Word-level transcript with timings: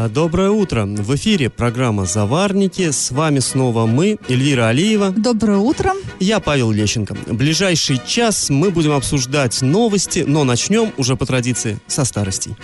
А, 0.00 0.08
Доброе 0.08 0.50
утро. 0.50 0.84
В 0.86 1.16
эфире 1.16 1.50
программа 1.50 2.04
«Заварники». 2.04 2.92
С 2.92 3.10
вами 3.10 3.40
снова 3.40 3.84
мы, 3.86 4.16
Эльвира 4.28 4.68
Алиева. 4.68 5.10
Доброе 5.10 5.58
утро. 5.58 5.92
Я 6.20 6.38
Павел 6.38 6.70
Лещенко. 6.70 7.16
В 7.26 7.34
ближайший 7.34 8.00
час 8.06 8.48
мы 8.48 8.70
будем 8.70 8.92
обсуждать 8.92 9.60
новости, 9.60 10.22
но 10.24 10.44
начнем 10.44 10.92
уже 10.98 11.16
по 11.16 11.26
традиции 11.26 11.78
со 11.88 12.04
старостей. 12.04 12.54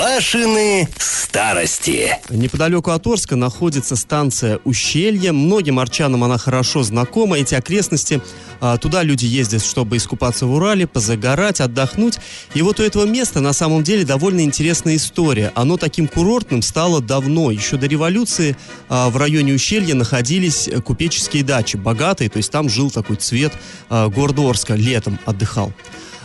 Пашины 0.00 0.88
старости. 0.96 2.16
Неподалеку 2.30 2.90
от 2.90 3.06
Орска 3.06 3.36
находится 3.36 3.96
станция 3.96 4.58
Ущелье. 4.64 5.32
Многим 5.32 5.78
арчанам 5.78 6.24
она 6.24 6.38
хорошо 6.38 6.82
знакома. 6.82 7.36
Эти 7.36 7.54
окрестности, 7.54 8.22
а, 8.62 8.78
туда 8.78 9.02
люди 9.02 9.26
ездят, 9.26 9.62
чтобы 9.62 9.98
искупаться 9.98 10.46
в 10.46 10.54
Урале, 10.54 10.86
позагорать, 10.86 11.60
отдохнуть. 11.60 12.16
И 12.54 12.62
вот 12.62 12.80
у 12.80 12.82
этого 12.82 13.04
места 13.04 13.40
на 13.40 13.52
самом 13.52 13.82
деле 13.82 14.06
довольно 14.06 14.40
интересная 14.40 14.96
история. 14.96 15.52
Оно 15.54 15.76
таким 15.76 16.08
курортным 16.08 16.62
стало 16.62 17.02
давно. 17.02 17.50
Еще 17.50 17.76
до 17.76 17.86
революции 17.86 18.56
а, 18.88 19.10
в 19.10 19.18
районе 19.18 19.52
Ущелья 19.52 19.94
находились 19.94 20.70
купеческие 20.82 21.44
дачи, 21.44 21.76
богатые, 21.76 22.30
то 22.30 22.38
есть 22.38 22.50
там 22.50 22.70
жил 22.70 22.90
такой 22.90 23.16
цвет 23.16 23.52
а, 23.90 24.08
города 24.08 24.48
Орска, 24.48 24.76
летом 24.76 25.18
отдыхал. 25.26 25.74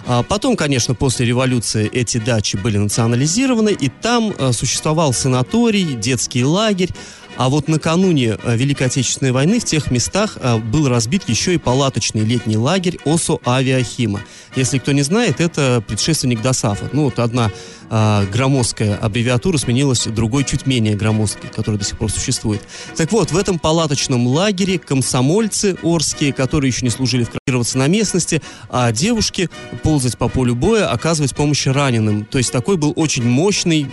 А 0.08 0.24
Потом, 0.24 0.56
конечно, 0.56 0.94
после 0.94 1.26
революции 1.26 1.90
эти 1.92 2.18
дачи 2.18 2.58
были 2.58 2.78
национализированы, 2.78 3.70
и 3.70 3.90
там 3.90 4.34
э, 4.38 4.52
существовал 4.52 5.14
санаторий, 5.14 5.96
детский 5.96 6.44
лагерь. 6.44 6.92
А 7.38 7.50
вот 7.50 7.68
накануне 7.68 8.38
э, 8.42 8.56
Великой 8.56 8.88
Отечественной 8.88 9.34
войны 9.34 9.60
в 9.60 9.66
тех 9.66 9.92
местах 9.92 10.38
э, 10.40 10.58
был 10.58 10.88
разбит 10.88 11.28
еще 11.28 11.54
и 11.54 11.58
палаточный 11.58 12.22
летний 12.22 12.58
лагерь 12.58 12.98
ОСО 13.04 13.40
«Авиахима». 13.46 14.22
Если 14.56 14.78
кто 14.78 14.94
не 14.94 15.02
знает, 15.02 15.42
это 15.42 15.84
предшественник 15.86 16.42
ДОСАФа. 16.42 16.92
Ну, 16.94 17.06
вот 17.06 17.20
одна 17.20 17.52
э, 17.90 18.26
громоздкая 18.32 18.96
аббревиатура 18.96 19.58
сменилась 19.58 20.06
другой 20.06 20.46
чуть 20.46 20.66
менее 20.66 20.96
громоздкой, 20.96 21.50
которая 21.50 21.78
до 21.78 21.86
сих 21.86 21.98
пор 21.98 22.10
существует. 22.10 22.62
Так 22.96 23.12
вот, 23.12 23.32
в 23.32 23.38
этом 23.38 23.60
палаточном 23.60 24.28
лагере 24.28 24.80
комсомольцы 24.80 25.76
орские, 25.84 26.32
которые 26.32 26.70
еще 26.70 26.86
не 26.86 26.90
служили, 26.90 27.26
вкрадываться 27.26 27.78
на 27.78 27.88
местности, 27.88 28.42
а 28.70 28.94
девушки 28.94 29.50
ползать 29.84 30.18
по 30.18 30.30
полю 30.30 30.56
боя, 30.56 30.90
оказывать 30.90 31.36
помощь 31.36 31.68
раненым. 31.68 32.24
То 32.24 32.38
есть 32.38 32.54
такой 32.54 32.78
был 32.78 32.94
очень 32.96 33.26
мощный 33.26 33.86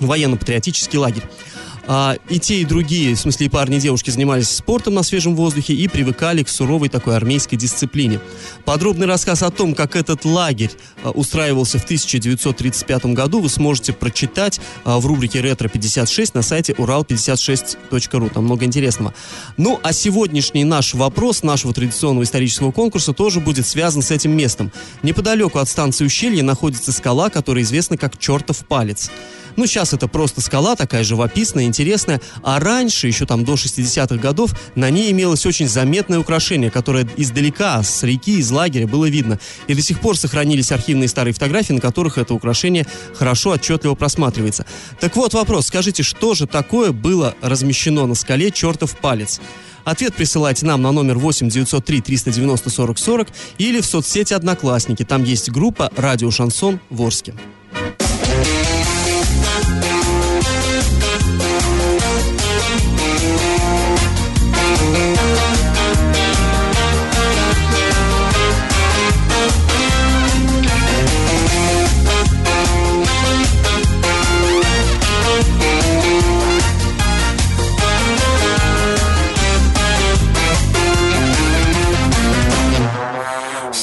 военно-патриотический 0.00 0.98
лагерь. 0.98 1.22
А, 1.92 2.16
и 2.28 2.38
те, 2.38 2.60
и 2.60 2.64
другие, 2.64 3.16
в 3.16 3.18
смысле 3.18 3.46
и 3.46 3.48
парни, 3.48 3.76
и 3.78 3.80
девушки, 3.80 4.10
занимались 4.10 4.48
спортом 4.48 4.94
на 4.94 5.02
свежем 5.02 5.34
воздухе 5.34 5.74
и 5.74 5.88
привыкали 5.88 6.44
к 6.44 6.48
суровой 6.48 6.88
такой 6.88 7.16
армейской 7.16 7.58
дисциплине. 7.58 8.20
Подробный 8.64 9.08
рассказ 9.08 9.42
о 9.42 9.50
том, 9.50 9.74
как 9.74 9.96
этот 9.96 10.24
лагерь 10.24 10.70
а, 11.02 11.10
устраивался 11.10 11.80
в 11.80 11.84
1935 11.84 13.06
году, 13.06 13.40
вы 13.40 13.48
сможете 13.48 13.92
прочитать 13.92 14.60
а, 14.84 15.00
в 15.00 15.06
рубрике 15.06 15.40
«Ретро-56» 15.40 16.30
на 16.34 16.42
сайте 16.42 16.74
урал56.ру. 16.74 18.28
Там 18.28 18.44
много 18.44 18.64
интересного. 18.66 19.12
Ну, 19.56 19.80
а 19.82 19.92
сегодняшний 19.92 20.62
наш 20.62 20.94
вопрос 20.94 21.42
нашего 21.42 21.74
традиционного 21.74 22.22
исторического 22.22 22.70
конкурса 22.70 23.12
тоже 23.12 23.40
будет 23.40 23.66
связан 23.66 24.02
с 24.02 24.12
этим 24.12 24.30
местом. 24.30 24.70
Неподалеку 25.02 25.58
от 25.58 25.68
станции 25.68 26.04
Ущелье 26.04 26.44
находится 26.44 26.92
скала, 26.92 27.30
которая 27.30 27.64
известна 27.64 27.96
как 27.96 28.16
«Чертов 28.16 28.58
палец». 28.58 29.10
Ну, 29.56 29.66
сейчас 29.66 29.92
это 29.92 30.06
просто 30.06 30.40
скала, 30.40 30.76
такая 30.76 31.02
живописная, 31.02 31.64
интересная. 31.64 31.79
А 32.42 32.60
раньше, 32.60 33.06
еще 33.06 33.26
там 33.26 33.44
до 33.44 33.54
60-х 33.54 34.16
годов, 34.16 34.52
на 34.74 34.90
ней 34.90 35.10
имелось 35.10 35.46
очень 35.46 35.68
заметное 35.68 36.18
украшение, 36.18 36.70
которое 36.70 37.08
издалека, 37.16 37.82
с 37.82 38.02
реки, 38.02 38.38
из 38.38 38.50
лагеря 38.50 38.86
было 38.86 39.08
видно. 39.08 39.38
И 39.66 39.74
до 39.74 39.82
сих 39.82 40.00
пор 40.00 40.16
сохранились 40.16 40.72
архивные 40.72 41.08
старые 41.08 41.34
фотографии, 41.34 41.72
на 41.72 41.80
которых 41.80 42.18
это 42.18 42.34
украшение 42.34 42.86
хорошо, 43.14 43.50
отчетливо 43.50 43.94
просматривается. 43.94 44.66
Так 45.00 45.16
вот 45.16 45.34
вопрос, 45.34 45.66
скажите, 45.66 46.02
что 46.02 46.34
же 46.34 46.46
такое 46.46 46.92
было 46.92 47.34
размещено 47.40 48.06
на 48.06 48.14
скале 48.14 48.50
«Чертов 48.50 48.96
палец»? 48.96 49.40
Ответ 49.84 50.14
присылайте 50.14 50.66
нам 50.66 50.82
на 50.82 50.92
номер 50.92 51.18
8 51.18 51.48
903 51.48 52.00
390 52.00 52.70
40 52.70 52.98
40 52.98 53.28
или 53.58 53.80
в 53.80 53.86
соцсети 53.86 54.34
«Одноклассники». 54.34 55.04
Там 55.04 55.24
есть 55.24 55.50
группа 55.50 55.90
«Радио 55.96 56.30
Шансон» 56.30 56.80
в 56.90 57.02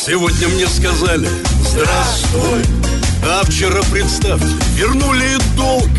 Сегодня 0.07 0.47
мне 0.47 0.66
сказали 0.69 1.28
Здравствуй! 1.69 2.63
А 3.25 3.44
вчера, 3.44 3.81
представьте, 3.91 4.47
вернули 4.75 5.35
долг. 5.57 5.90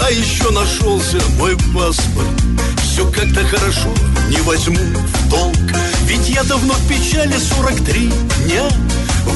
А 0.00 0.08
еще 0.08 0.50
нашелся 0.50 1.18
мой 1.36 1.56
паспорт. 1.74 2.28
Все 2.80 3.04
как-то 3.10 3.44
хорошо, 3.44 3.92
не 4.28 4.40
возьму 4.42 4.76
в 4.76 5.28
долг. 5.28 5.56
Ведь 6.04 6.28
я 6.28 6.44
давно 6.44 6.74
в 6.74 6.88
печали 6.88 7.34
43 7.58 8.12
дня. 8.44 8.68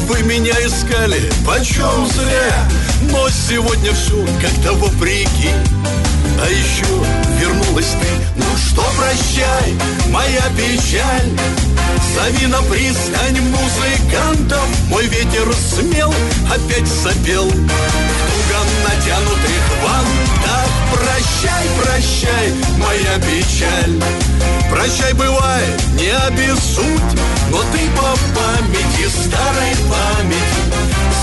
Вы 0.07 0.23
меня 0.23 0.55
искали, 0.65 1.21
почем 1.45 2.07
зря. 2.07 2.69
Но 3.11 3.29
сегодня 3.29 3.93
все 3.95 4.25
как-то 4.41 4.75
вопреки. 4.75 5.51
А 6.41 6.49
еще 6.49 6.87
вернулась 7.41 7.97
ты. 8.01 8.07
Ну 8.37 8.45
что, 8.57 8.85
прощай, 8.97 9.75
моя 10.11 10.45
печаль. 10.57 11.33
Зови 12.15 12.47
на 12.47 12.63
пристань 12.63 13.41
музыкантов 14.15 14.67
Мой 14.89 15.07
ветер 15.07 15.53
смел, 15.55 16.13
опять 16.51 16.89
сопел 16.89 17.47
В 17.47 17.51
туго 17.51 18.61
натянутых 18.85 19.63
вантах 19.83 20.69
Прощай, 20.93 21.67
прощай, 21.83 22.55
моя 22.79 23.19
печаль. 23.19 24.01
Прощай, 24.71 25.13
бывай, 25.15 25.65
не 25.99 26.11
обессудь 26.11 27.19
Но 27.51 27.59
ты 27.73 27.91
по 27.97 28.17
памяти, 28.35 29.09
старой 29.09 29.75
памяти. 29.91 30.63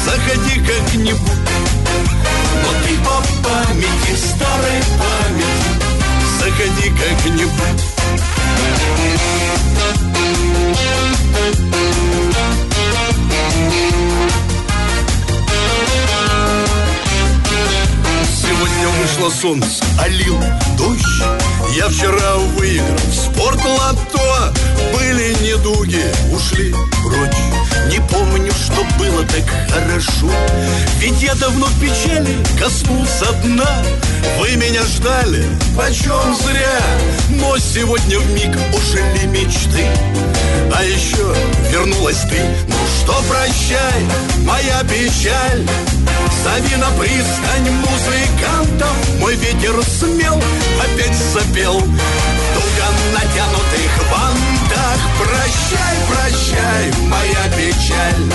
Заходи 0.06 0.60
как-нибудь 0.60 1.38
но 2.64 2.70
ты 2.86 2.96
по 3.00 3.18
памяти, 3.48 4.16
старой 4.16 4.82
памяти. 5.00 5.70
Заходи 6.40 6.88
как-нибудь 6.90 7.82
Сегодня 18.42 18.88
вышло 19.02 19.30
солнце, 19.30 19.84
а 20.00 20.08
дождь. 20.78 21.02
Я 21.76 21.88
вчера 21.90 22.36
выиграл 22.58 22.98
в 22.98 23.14
спорт-лото. 23.14 24.54
Были 24.94 25.34
недуги, 25.44 26.04
ушли 26.34 26.74
прочь. 27.04 27.62
Не 27.90 28.00
помню, 28.10 28.52
что 28.52 28.84
было 28.98 29.24
так 29.26 29.46
хорошо. 29.70 30.32
Ведь 31.00 31.22
я 31.22 31.36
давно 31.36 31.68
в 31.68 31.80
печали 31.80 32.36
коснулся 32.60 33.32
дна. 33.44 33.84
Вы 34.40 34.56
меня 34.56 34.84
ждали, 34.84 35.46
почем 35.78 36.36
зря. 36.36 36.82
Но 37.30 37.58
сегодня 37.58 38.20
в 38.20 38.32
миг 38.32 38.58
ожили 38.74 39.26
мечты 39.28 39.88
А 40.74 40.84
еще 40.84 41.36
вернулась 41.70 42.22
ты. 42.30 42.40
Ну 42.68 42.76
что, 43.00 43.22
прощай, 43.30 44.06
моя 44.46 44.84
печаль. 44.84 45.66
Зови 46.44 46.76
на 46.78 46.90
пристань 46.92 47.70
музыкантов. 47.72 49.20
Мой 49.20 49.36
ветер 49.36 49.76
смел, 49.84 50.42
опять 50.80 51.16
запел. 51.34 51.80
Туго 51.80 52.88
натянутых 53.14 54.12
вантах 54.12 54.52
Прощай, 55.22 55.98
прощай, 56.10 57.08
моя 57.08 57.44
печаль. 57.56 58.32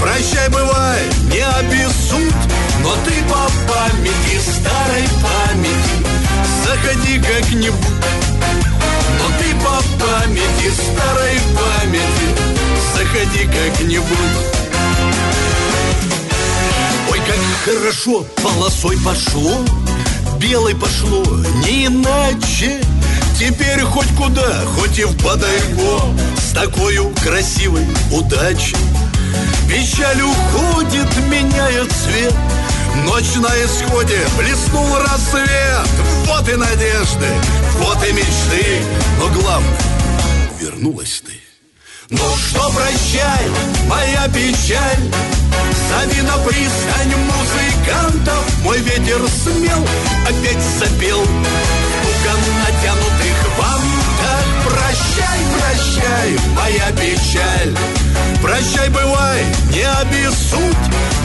Прощай, 0.00 0.48
бывай, 0.48 1.00
не 1.30 1.40
обессудь. 1.40 2.34
Но 2.82 2.94
ты 3.04 3.12
по 3.24 3.50
памяти, 3.72 4.40
старой 4.40 5.08
памяти. 5.22 6.06
Заходи 6.64 7.18
как-нибудь 7.18 8.33
памяти, 10.00 10.70
старой 10.72 11.38
памяти. 11.54 12.28
Заходи 12.94 13.44
как-нибудь. 13.46 14.36
Ой, 17.10 17.18
как 17.18 17.74
хорошо 17.74 18.24
полосой 18.42 18.96
пошло 19.04 19.64
Белой 20.38 20.74
пошло, 20.74 21.24
не 21.64 21.86
иначе. 21.86 22.80
Теперь 23.38 23.80
хоть 23.80 24.14
куда, 24.16 24.64
хоть 24.76 24.98
и 24.98 25.04
в 25.04 25.16
Бадайго 25.22 26.00
С 26.36 26.52
такой 26.52 26.98
красивой 27.22 27.86
удачей. 28.12 28.76
Печаль 29.68 30.22
уходит, 30.22 31.08
меняя 31.28 31.84
цвет 31.84 32.34
Ночь 33.02 33.34
на 33.36 33.48
исходе, 33.64 34.20
блеснул 34.38 34.96
рассвет. 34.98 35.88
Вот 36.26 36.48
и 36.48 36.54
надежды, 36.54 37.28
вот 37.78 37.98
и 38.06 38.12
мечты. 38.12 38.82
Но 39.18 39.28
главное, 39.40 39.78
вернулась 40.60 41.22
ты. 41.26 41.32
Ну 42.10 42.22
что, 42.36 42.70
прощай, 42.70 43.46
моя 43.88 44.28
печаль. 44.28 45.10
Зови 45.88 46.22
на 46.22 46.36
пристань 46.38 47.14
музыкантов. 47.16 48.62
Мой 48.62 48.78
ветер 48.80 49.20
смел, 49.44 49.86
опять 50.28 50.62
запел 50.78 51.26
прощай, 55.94 56.36
моя 56.54 56.90
печаль. 56.92 57.76
Прощай, 58.42 58.88
бывай, 58.90 59.44
не 59.72 59.82
обессудь 59.82 60.76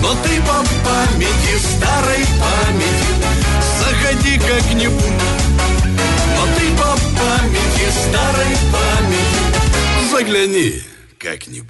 Но 0.01 0.13
ты 0.24 0.42
по 0.42 0.63
памяти, 0.86 1.57
старой 1.60 2.25
памяти. 2.39 3.10
Заходи 3.80 4.38
как-нибудь 4.39 5.21
Но 6.36 6.45
ты 6.57 6.69
по 6.77 6.92
памяти, 7.19 7.86
старой 8.07 8.57
памяти. 8.71 10.12
Загляни 10.12 10.81
как-нибудь. 11.18 11.69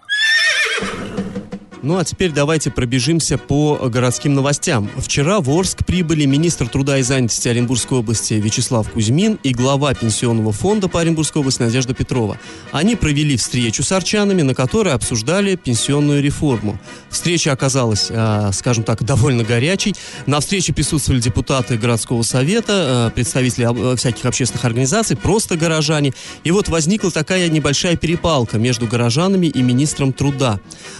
Ну 1.83 1.97
а 1.97 2.05
теперь 2.05 2.31
давайте 2.31 2.69
пробежимся 2.69 3.39
по 3.39 3.89
городским 3.89 4.35
новостям. 4.35 4.87
Вчера 4.97 5.39
в 5.39 5.49
Орск 5.49 5.83
прибыли 5.83 6.25
министр 6.25 6.67
труда 6.67 6.99
и 6.99 7.01
занятости 7.01 7.47
Оренбургской 7.47 7.97
области 7.97 8.35
Вячеслав 8.35 8.87
Кузьмин 8.91 9.39
и 9.41 9.51
глава 9.51 9.95
пенсионного 9.95 10.51
фонда 10.51 10.87
по 10.87 11.01
Оренбургской 11.01 11.39
области 11.39 11.63
Надежда 11.63 11.95
Петрова. 11.95 12.37
Они 12.71 12.95
провели 12.95 13.35
встречу 13.35 13.81
с 13.81 13.91
арчанами, 13.91 14.43
на 14.43 14.53
которой 14.53 14.93
обсуждали 14.93 15.55
пенсионную 15.55 16.21
реформу. 16.21 16.77
Встреча 17.09 17.51
оказалась, 17.51 18.07
э, 18.09 18.51
скажем 18.53 18.83
так, 18.83 19.03
довольно 19.03 19.43
горячей. 19.43 19.95
На 20.27 20.39
встрече 20.39 20.73
присутствовали 20.73 21.19
депутаты 21.19 21.77
городского 21.77 22.21
совета, 22.21 23.09
э, 23.09 23.15
представители 23.15 23.93
э, 23.93 23.95
всяких 23.95 24.25
общественных 24.25 24.65
организаций, 24.65 25.17
просто 25.17 25.57
горожане. 25.57 26.13
И 26.43 26.51
вот 26.51 26.69
возникла 26.69 27.09
такая 27.09 27.49
небольшая 27.49 27.95
перепалка 27.95 28.59
между 28.59 28.85
горожанами 28.85 29.47
и 29.47 29.63
министром 29.63 30.13
труда. 30.13 30.59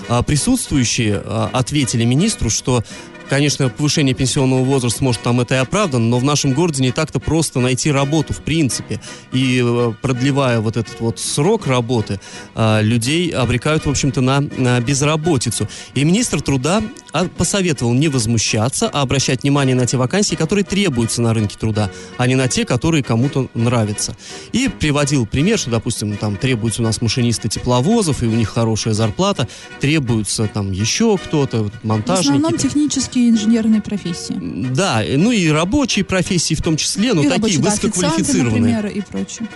Э, 0.09 0.23
присутствующие 0.71 1.21
э, 1.23 1.47
ответили 1.51 2.05
министру, 2.05 2.49
что 2.49 2.83
Конечно, 3.31 3.69
повышение 3.69 4.13
пенсионного 4.13 4.61
возраста, 4.65 5.01
может, 5.05 5.21
там 5.21 5.39
это 5.39 5.55
и 5.55 5.57
оправдано, 5.57 6.03
но 6.05 6.19
в 6.19 6.23
нашем 6.25 6.51
городе 6.51 6.83
не 6.83 6.91
так-то 6.91 7.21
просто 7.21 7.61
найти 7.61 7.89
работу, 7.89 8.33
в 8.33 8.41
принципе. 8.41 8.99
И 9.31 9.63
э, 9.63 9.93
продлевая 10.01 10.59
вот 10.59 10.75
этот 10.75 10.99
вот 10.99 11.17
срок 11.17 11.65
работы, 11.65 12.19
э, 12.55 12.81
людей 12.81 13.29
обрекают, 13.29 13.85
в 13.85 13.89
общем-то, 13.89 14.19
на, 14.19 14.41
на 14.41 14.81
безработицу. 14.81 15.69
И 15.93 16.03
министр 16.03 16.41
труда 16.41 16.83
а, 17.13 17.25
посоветовал 17.25 17.93
не 17.93 18.07
возмущаться, 18.07 18.89
а 18.91 19.01
обращать 19.01 19.43
внимание 19.43 19.75
на 19.75 19.85
те 19.85 19.97
вакансии, 19.97 20.35
которые 20.35 20.63
требуются 20.63 21.21
на 21.21 21.33
рынке 21.33 21.57
труда, 21.57 21.89
а 22.17 22.27
не 22.27 22.35
на 22.35 22.47
те, 22.47 22.65
которые 22.65 23.03
кому-то 23.03 23.49
нравятся. 23.53 24.15
И 24.53 24.69
приводил 24.69 25.25
пример, 25.25 25.57
что, 25.57 25.69
допустим, 25.71 26.15
там 26.17 26.37
требуются 26.37 26.81
у 26.81 26.85
нас 26.85 27.01
машинисты 27.01 27.49
тепловозов, 27.49 28.23
и 28.23 28.27
у 28.27 28.31
них 28.31 28.49
хорошая 28.49 28.93
зарплата, 28.93 29.47
требуются 29.79 30.47
там 30.47 30.71
еще 30.71 31.17
кто-то, 31.17 31.69
монтажники. 31.83 32.27
В 32.27 32.35
основном 32.35 32.57
технические 32.57 33.20
и 33.21 33.29
инженерные 33.29 33.81
профессии. 33.81 34.35
Да, 34.73 35.03
ну 35.17 35.31
и 35.31 35.49
рабочие 35.49 36.05
профессии 36.05 36.53
в 36.55 36.61
том 36.61 36.77
числе, 36.77 37.13
но 37.13 37.21
и 37.21 37.25
такие 37.25 37.35
рабочие, 37.37 37.59
да, 37.61 37.69
высококвалифицированные. 37.69 38.75
например, 38.75 38.97
и 38.97 39.01
прочее. 39.01 39.47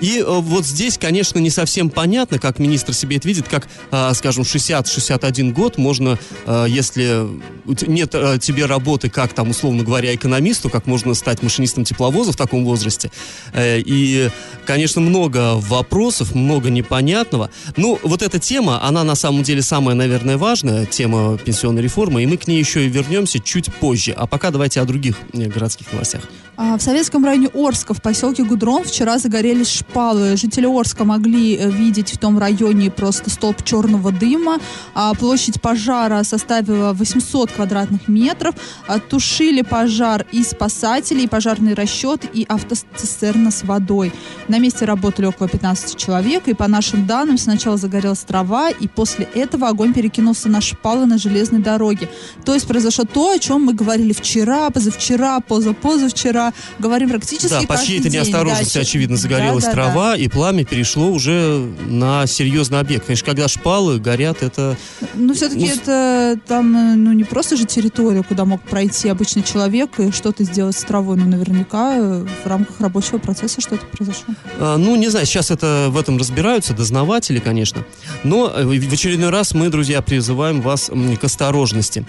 И 0.00 0.18
э, 0.18 0.24
вот 0.26 0.66
здесь, 0.66 0.98
конечно, 0.98 1.38
не 1.38 1.50
совсем 1.50 1.90
понятно, 1.90 2.38
как 2.38 2.58
министр 2.58 2.94
себе 2.94 3.16
это 3.16 3.28
видит, 3.28 3.48
как, 3.48 3.68
э, 3.90 4.12
скажем, 4.14 4.44
60-61 4.44 5.52
год 5.52 5.78
можно, 5.78 6.18
э, 6.46 6.66
если 6.68 7.26
нет 7.64 8.14
э, 8.14 8.38
тебе 8.40 8.66
работы, 8.66 9.10
как 9.10 9.32
там, 9.32 9.50
условно 9.50 9.84
говоря, 9.84 10.14
экономисту, 10.14 10.70
как 10.70 10.86
можно 10.86 11.14
стать 11.14 11.42
машинистом 11.42 11.84
тепловоза 11.84 12.32
в 12.32 12.36
таком 12.36 12.64
возрасте. 12.64 13.10
Э, 13.52 13.78
и, 13.78 14.30
конечно, 14.64 15.00
много 15.00 15.54
вопросов, 15.56 16.34
много 16.34 16.70
непонятного. 16.70 17.50
Ну, 17.76 17.98
вот 18.02 18.22
эта 18.22 18.38
тема, 18.38 18.82
она 18.82 19.04
на 19.04 19.14
самом 19.14 19.42
деле 19.42 19.62
самая, 19.62 19.94
наверное, 19.94 20.36
важная, 20.36 20.86
тема 20.86 21.38
пенсионной 21.38 21.82
реформы, 21.82 22.22
и 22.22 22.26
мы 22.26 22.36
к 22.36 22.46
ней 22.46 22.58
еще 22.58 22.84
и 22.84 22.88
вернемся 22.88 23.38
чуть 23.38 23.72
позже. 23.74 24.12
А 24.12 24.26
пока 24.26 24.50
давайте 24.50 24.80
о 24.80 24.84
других 24.84 25.16
городских 25.32 25.92
новостях. 25.92 26.22
А, 26.54 26.76
В 26.76 26.82
советском 26.82 27.24
районе 27.24 27.48
Орска 27.54 27.94
в 27.94 28.02
поселке 28.02 28.44
Гудрон 28.44 28.84
вчера 28.84 29.16
загорелись 29.18 29.70
шпалы. 29.70 30.36
Жители 30.36 30.66
Орска 30.66 31.04
могли 31.04 31.56
э, 31.56 31.70
видеть 31.70 32.12
в 32.12 32.18
том 32.18 32.38
районе 32.38 32.90
просто 32.90 33.30
столб 33.30 33.64
черного 33.64 34.12
дыма. 34.12 34.58
А 34.94 35.14
Площадь 35.14 35.62
пожара 35.62 36.22
составила 36.24 36.92
800 36.92 37.52
квадратных 37.52 38.06
метров. 38.06 38.54
А, 38.86 38.98
Тушили 38.98 39.62
пожар 39.62 40.26
и 40.30 40.42
спасатели, 40.42 41.22
и 41.22 41.26
пожарный 41.26 41.72
расчет, 41.72 42.26
и 42.30 42.44
автоцистерна 42.46 43.50
с 43.50 43.62
водой. 43.62 44.12
На 44.48 44.58
месте 44.58 44.84
работали 44.84 45.26
около 45.26 45.48
15 45.48 45.96
человек, 45.96 46.48
и 46.48 46.54
по 46.54 46.68
нашим 46.68 47.06
данным 47.06 47.38
сначала 47.38 47.78
загорелась 47.78 48.24
трава, 48.24 48.68
и 48.68 48.88
после 48.88 49.26
этого 49.34 49.68
огонь 49.68 49.94
перекинулся 49.94 50.50
на 50.50 50.60
шпалы 50.60 51.06
на 51.06 51.16
железной 51.16 51.62
дороге. 51.62 52.10
То 52.44 52.52
есть 52.52 52.66
произошло 52.66 53.04
то, 53.04 53.30
о 53.30 53.38
чем 53.38 53.64
мы 53.64 53.72
говорили 53.72 54.12
вчера, 54.12 54.68
позавчера, 54.68 55.40
позапозавчера. 55.40 56.41
Говорим 56.78 57.10
практически 57.10 57.50
Да, 57.50 57.62
по 57.62 57.76
чьей-то 57.84 58.08
неосторожности, 58.08 58.74
Да, 58.74 58.80
очевидно, 58.80 59.16
да, 59.16 59.22
загорелась 59.22 59.64
да, 59.64 59.70
да. 59.70 59.74
трава, 59.74 60.16
и 60.16 60.28
пламя 60.28 60.64
перешло 60.64 61.10
уже 61.10 61.58
на 61.86 62.26
серьезный 62.26 62.80
объект. 62.80 63.06
Конечно, 63.06 63.26
когда 63.26 63.48
шпалы 63.48 63.98
горят, 63.98 64.42
это... 64.42 64.76
Ну, 65.14 65.34
все-таки 65.34 65.66
Ну, 65.66 65.72
это 65.72 66.38
там, 66.46 66.72
ну, 67.04 67.12
не 67.12 67.24
просто 67.24 67.56
же 67.56 67.64
территория, 67.64 68.22
куда 68.22 68.44
мог 68.44 68.62
пройти 68.62 69.08
обычный 69.08 69.42
человек 69.42 69.98
и 70.00 70.10
что-то 70.10 70.44
сделать 70.44 70.76
с 70.76 70.82
травой, 70.82 71.16
но 71.16 71.24
наверняка 71.26 71.96
э, 71.96 72.26
в 72.44 72.46
рамках 72.46 72.80
рабочего 72.80 73.18
процесса 73.18 73.60
что-то 73.60 73.84
произошло. 73.86 74.34
а, 74.58 74.76
Ну, 74.76 74.96
не 74.96 75.08
знаю, 75.08 75.26
сейчас 75.26 75.50
это 75.50 75.88
в 75.90 75.96
этом 75.98 76.16
разбираются, 76.18 76.72
дознаватели, 76.74 77.38
конечно. 77.38 77.84
Но 78.24 78.52
э, 78.54 78.64
в 78.64 78.92
очередной 78.92 79.30
раз 79.30 79.54
мы, 79.54 79.68
друзья, 79.68 80.02
призываем 80.02 80.60
вас 80.60 80.90
к 81.20 81.24
осторожности. 81.24 82.06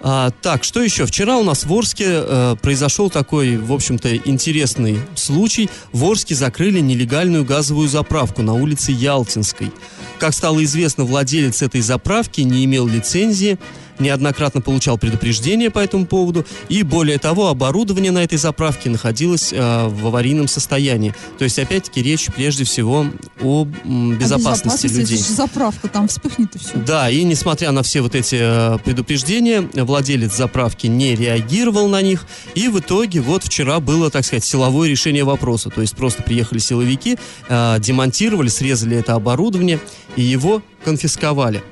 А, 0.00 0.30
так, 0.42 0.64
что 0.64 0.82
еще? 0.82 1.06
Вчера 1.06 1.36
у 1.38 1.44
нас 1.44 1.64
в 1.64 1.72
Орске 1.72 2.04
э, 2.08 2.56
произошел 2.60 3.08
такой, 3.10 3.56
в 3.56 3.71
общем-то, 3.74 4.16
интересный 4.16 4.98
случай. 5.14 5.68
В 5.92 6.04
Орске 6.04 6.34
закрыли 6.34 6.80
нелегальную 6.80 7.44
газовую 7.44 7.88
заправку 7.88 8.42
на 8.42 8.54
улице 8.54 8.92
Ялтинской. 8.92 9.70
Как 10.18 10.34
стало 10.34 10.62
известно, 10.64 11.04
владелец 11.04 11.62
этой 11.62 11.80
заправки 11.80 12.40
не 12.42 12.64
имел 12.64 12.86
лицензии, 12.86 13.58
неоднократно 14.02 14.60
получал 14.60 14.98
предупреждения 14.98 15.70
по 15.70 15.78
этому 15.78 16.06
поводу, 16.06 16.44
и 16.68 16.82
более 16.82 17.18
того, 17.18 17.48
оборудование 17.48 18.12
на 18.12 18.22
этой 18.24 18.38
заправке 18.38 18.90
находилось 18.90 19.52
э, 19.52 19.86
в 19.88 20.06
аварийном 20.06 20.48
состоянии. 20.48 21.14
То 21.38 21.44
есть, 21.44 21.58
опять-таки, 21.58 22.02
речь 22.02 22.26
прежде 22.34 22.64
всего 22.64 23.06
о 23.40 23.66
м, 23.84 24.12
А 24.12 24.14
безопасности 24.16 24.86
людей. 24.88 25.16
заправка, 25.18 25.88
там 25.88 26.08
вспыхнет 26.08 26.54
и 26.54 26.58
все. 26.58 26.70
Да, 26.74 27.08
и 27.10 27.22
несмотря 27.24 27.72
на 27.72 27.82
все 27.82 28.00
вот 28.02 28.14
эти 28.14 28.36
э, 28.38 28.78
предупреждения, 28.84 29.68
владелец 29.74 30.36
заправки 30.36 30.86
не 30.86 31.14
реагировал 31.14 31.88
на 31.88 32.02
них, 32.02 32.26
и 32.54 32.68
в 32.68 32.80
итоге 32.80 33.20
вот 33.20 33.44
вчера 33.44 33.80
было, 33.80 34.10
так 34.10 34.24
сказать, 34.24 34.44
силовое 34.44 34.88
решение 34.88 35.24
вопроса. 35.24 35.70
То 35.70 35.80
есть 35.80 35.96
просто 35.96 36.22
приехали 36.22 36.58
силовики, 36.58 37.16
э, 37.48 37.76
демонтировали, 37.80 38.48
срезали 38.48 38.96
это 38.96 39.14
оборудование 39.14 39.78
и 40.16 40.22
его 40.22 40.62
конфисковали. 40.84 41.62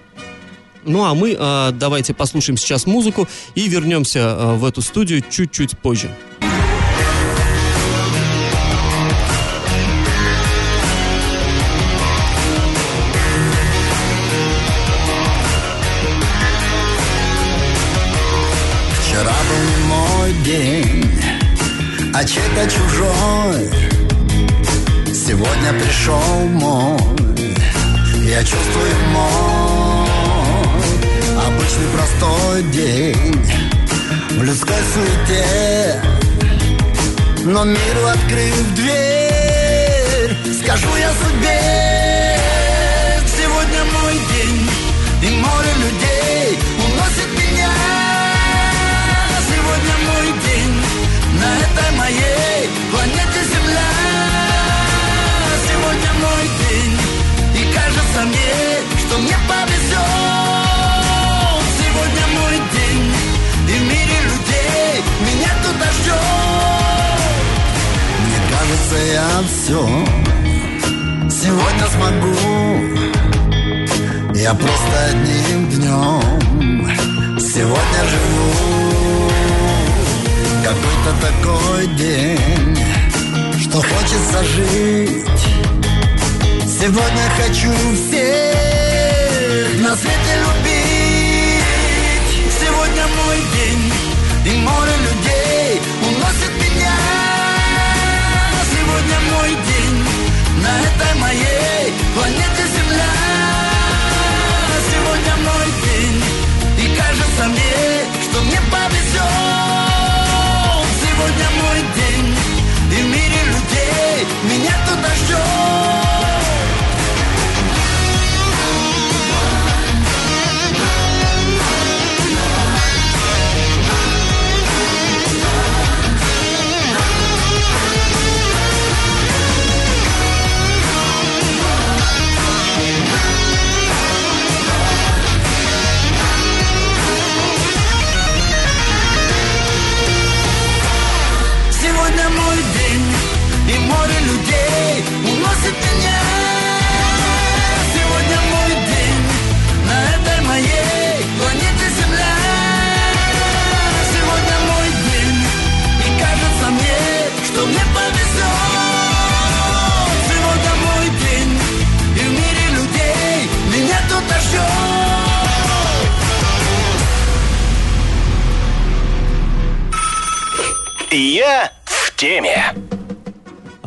Ну 0.85 1.05
а 1.05 1.15
мы 1.15 1.37
э, 1.39 1.71
давайте 1.75 2.15
послушаем 2.15 2.57
сейчас 2.57 2.87
музыку 2.87 3.29
и 3.55 3.69
вернемся 3.69 4.19
э, 4.21 4.55
в 4.55 4.65
эту 4.65 4.81
студию 4.81 5.23
чуть-чуть 5.29 5.79
позже. 5.79 6.11
Вчера 19.03 19.35
был 19.49 19.87
мой 19.87 20.33
день, 20.45 21.05
а 22.15 22.25
чей-то 22.25 22.65
чужой. 22.71 23.71
Сегодня 25.13 25.73
пришел 25.79 26.49
мой, 26.49 26.99
я 28.25 28.43
чувствую 28.43 28.95
мой 29.13 29.70
простой 32.21 32.63
день. 32.65 33.45
В 34.31 34.43
людской 34.43 34.77
суете. 34.95 36.03
Но 37.45 37.65
миру 37.65 38.07
открыв 38.07 38.75
дверь, 38.75 40.37
скажу 40.63 40.89
я 40.97 41.11
судьбе. 41.13 42.39
Сегодня 43.27 43.85
мой 43.93 44.15
день, 44.33 44.71
и 45.23 45.31
море 45.37 45.73
людей 45.85 46.59
уносит 46.85 47.31
меня. 47.33 47.73
Сегодня 49.49 49.95
мой 50.07 50.29
день, 50.47 50.75
на 51.41 51.51
этой 51.65 51.91
моей 51.97 52.71
планете 52.93 53.41
Земля. 53.53 53.93
Сегодня 55.67 56.11
мой 56.21 56.45
день, 56.61 56.95
и 57.57 57.73
кажется 57.75 58.21
мне, 58.27 58.60
Кажется, 68.91 69.13
я 69.13 69.31
все 69.47 69.81
сегодня 71.31 71.87
смогу. 71.87 72.35
Я 74.35 74.55
просто 74.55 75.07
одним 75.11 75.69
днем 75.69 76.91
сегодня 77.39 78.05
живу. 78.11 79.31
Какой-то 80.65 81.13
такой 81.21 81.87
день, 81.97 82.77
что 83.61 83.79
хочется 83.79 84.45
жить. 84.57 85.45
Сегодня 86.67 87.25
хочу 87.37 87.73
всех 87.95 88.57
на 89.81 89.97
свете 89.97 90.35
любить. 90.43 91.65
Сегодня 92.61 93.05
мой 93.25 93.39
день, 93.55 93.93
и 94.47 94.57
море 94.57 94.97
людей 94.97 95.40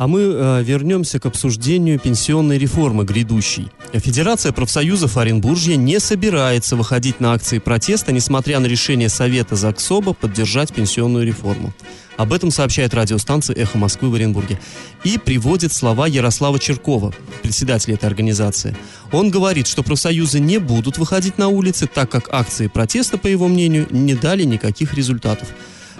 А 0.04 0.06
мы 0.06 0.20
э, 0.20 0.62
вернемся 0.62 1.18
к 1.18 1.24
обсуждению 1.24 1.98
пенсионной 1.98 2.58
реформы 2.58 3.04
грядущей. 3.04 3.70
Федерация 3.94 4.52
профсоюзов 4.52 5.16
Оренбуржья 5.16 5.76
не 5.76 5.98
собирается 5.98 6.76
выходить 6.76 7.20
на 7.20 7.32
акции 7.32 7.58
протеста, 7.58 8.12
несмотря 8.12 8.60
на 8.60 8.66
решение 8.66 9.08
Совета 9.08 9.56
ЗАГСОБа 9.56 10.12
поддержать 10.12 10.74
пенсионную 10.74 11.26
реформу. 11.26 11.72
Об 12.18 12.34
этом 12.34 12.50
сообщает 12.50 12.92
радиостанция 12.92 13.56
«Эхо 13.56 13.78
Москвы» 13.78 14.10
в 14.10 14.14
Оренбурге. 14.14 14.60
И 15.04 15.16
приводит 15.16 15.72
слова 15.72 16.06
Ярослава 16.06 16.58
Черкова, 16.58 17.14
председателя 17.42 17.94
этой 17.94 18.04
организации. 18.04 18.76
Он 19.10 19.30
говорит, 19.30 19.66
что 19.66 19.82
профсоюзы 19.82 20.38
не 20.38 20.58
будут 20.58 20.98
выходить 20.98 21.38
на 21.38 21.48
улицы, 21.48 21.86
так 21.86 22.10
как 22.10 22.28
акции 22.30 22.66
протеста, 22.66 23.16
по 23.16 23.26
его 23.26 23.48
мнению, 23.48 23.86
не 23.88 24.12
дали 24.12 24.42
никаких 24.42 24.92
результатов. 24.92 25.48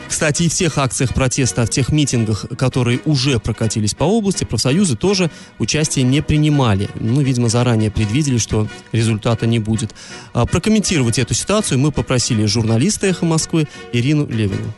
Кстати, 0.08 0.44
и 0.44 0.48
в 0.48 0.54
тех 0.54 0.78
акциях 0.78 1.14
протеста, 1.14 1.66
в 1.66 1.70
тех 1.70 1.90
митингах, 1.90 2.46
которые 2.56 3.00
уже 3.04 3.38
прокатились 3.38 3.94
по 3.94 4.04
области, 4.04 4.44
профсоюзы 4.44 4.96
тоже 4.96 5.30
участие 5.58 6.04
не 6.04 6.22
принимали. 6.22 6.88
Ну, 6.94 7.20
видимо, 7.20 7.48
заранее 7.48 7.90
предвидели, 7.90 8.38
что 8.38 8.68
результата 8.92 9.46
не 9.46 9.58
будет. 9.58 9.94
А, 10.32 10.46
прокомментировать 10.46 11.18
эту 11.18 11.34
ситуацию 11.34 11.78
мы 11.78 11.90
попросили 11.92 12.44
журналиста 12.46 13.06
«Эхо 13.06 13.24
Москвы» 13.24 13.66
Ирину 13.92 14.26
Левину. 14.26 14.72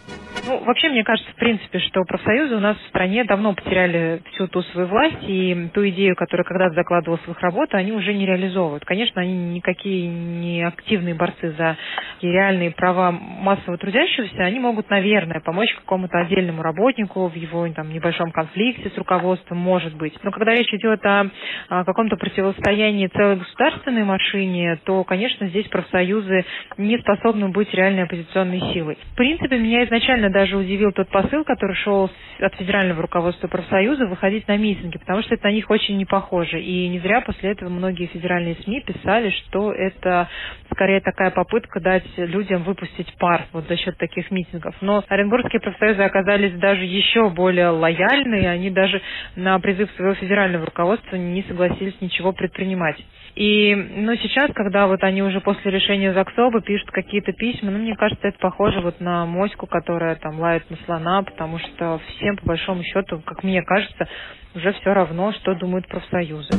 Ну, 0.57 0.65
вообще, 0.65 0.89
мне 0.89 1.05
кажется, 1.05 1.31
в 1.33 1.35
принципе, 1.35 1.79
что 1.81 2.03
профсоюзы 2.05 2.57
у 2.57 2.61
нас 2.61 2.79
в 2.79 2.89
стране 2.89 3.25
давно 3.25 3.53
потеряли 3.53 4.23
всю 4.33 4.49
ту 4.49 4.63
свою 4.63 4.87
власть, 4.87 5.19
и 5.23 5.69
ту 5.75 5.87
идею, 5.89 6.17
которая 6.17 6.45
когда-то 6.45 6.75
закладывалась 6.75 7.21
в 7.27 7.31
их 7.31 7.41
работу, 7.41 7.77
они 7.77 7.93
уже 7.93 8.15
не 8.15 8.25
реализовывают. 8.25 8.85
Конечно, 8.85 9.21
они 9.21 9.35
никакие 9.35 10.09
не 10.09 10.63
активные 10.63 11.15
борцы 11.15 11.51
за 11.53 11.77
реальные 12.23 12.71
права 12.71 13.11
массового 13.11 13.77
трудящегося, 13.77 14.45
они 14.45 14.59
могут, 14.59 14.89
наверное, 14.89 15.41
помочь 15.41 15.75
какому-то 15.75 16.19
отдельному 16.19 16.63
работнику 16.63 17.29
в 17.29 17.35
его 17.35 17.69
там, 17.75 17.93
небольшом 17.93 18.31
конфликте 18.31 18.91
с 18.91 18.97
руководством, 18.97 19.59
может 19.59 19.95
быть. 19.95 20.15
Но 20.23 20.31
когда 20.31 20.55
речь 20.55 20.73
идет 20.73 21.05
о, 21.05 21.27
о 21.69 21.85
каком-то 21.85 22.17
противостоянии 22.17 23.09
целой 23.09 23.37
государственной 23.37 24.05
машине, 24.05 24.79
то, 24.85 25.05
конечно, 25.05 25.49
здесь 25.49 25.67
профсоюзы 25.69 26.45
не 26.79 26.99
способны 26.99 27.49
быть 27.49 27.73
реальной 27.75 28.05
оппозиционной 28.05 28.61
силой. 28.73 28.97
В 29.13 29.17
принципе, 29.17 29.59
меня 29.59 29.85
изначально 29.85 30.31
даже 30.31 30.46
удивил 30.55 30.93
тот 30.93 31.09
посыл, 31.09 31.45
который 31.45 31.75
шел 31.77 32.11
от 32.39 32.55
федерального 32.55 33.03
руководства 33.03 33.49
профсоюза 33.49 34.07
выходить 34.07 34.47
на 34.47 34.57
митинги, 34.57 34.99
потому 34.99 35.23
что 35.23 35.35
это 35.35 35.49
на 35.49 35.53
них 35.53 35.69
очень 35.71 35.97
не 35.97 36.05
похоже. 36.05 36.61
И 36.61 36.89
не 36.89 36.99
зря 37.01 37.23
после 37.23 37.51
этого 37.51 37.69
многие 37.69 38.07
федеральные 38.07 38.57
СМИ 38.63 38.83
писали, 38.83 39.31
что 39.31 39.73
это 39.73 40.29
скорее 40.73 41.01
такая 41.01 41.31
попытка 41.31 41.81
дать 41.81 42.05
людям 42.17 42.63
выпустить 42.63 43.13
пар 43.19 43.47
вот 43.53 43.67
за 43.67 43.77
счет 43.77 43.97
таких 43.97 44.31
митингов. 44.31 44.75
Но 44.81 45.03
оренбургские 45.09 45.61
профсоюзы 45.61 46.03
оказались 46.03 46.53
даже 46.59 46.85
еще 46.85 47.31
более 47.31 47.69
лояльны, 47.69 48.43
и 48.43 48.47
они 48.47 48.71
даже 48.71 49.01
на 49.35 49.59
призыв 49.59 49.91
своего 49.97 50.15
федерального 50.15 50.67
руководства 50.67 51.17
не 51.17 51.43
согласились 51.45 52.01
ничего 52.01 52.33
предпринимать. 52.33 52.97
И, 53.37 53.75
ну, 53.75 54.17
сейчас, 54.17 54.51
когда 54.55 54.87
вот 54.87 55.03
они 55.05 55.23
уже 55.23 55.41
после 55.43 55.71
решения 55.71 56.15
ЗАГСОБа 56.15 56.63
пишут 56.63 56.91
какие-то 56.91 57.33
письма, 57.33 57.71
ну, 57.71 57.79
мне 57.79 57.95
кажется, 57.95 58.29
это 58.29 58.39
похоже 58.39 58.81
вот 58.81 58.99
на 59.01 59.27
моську, 59.27 59.67
которая 59.67 60.17
там 60.17 60.41
лает 60.41 60.69
на 60.71 60.77
слона, 60.87 61.23
потому 61.23 61.59
что 61.59 62.01
всем, 62.09 62.37
по 62.39 62.47
большому 62.47 62.83
счету, 62.83 63.21
как 63.27 63.45
мне 63.45 63.63
кажется, 63.63 64.09
уже 64.55 64.73
все 64.73 64.95
равно, 64.95 65.33
что 65.35 65.55
думают 65.55 65.87
профсоюзы. 65.87 66.59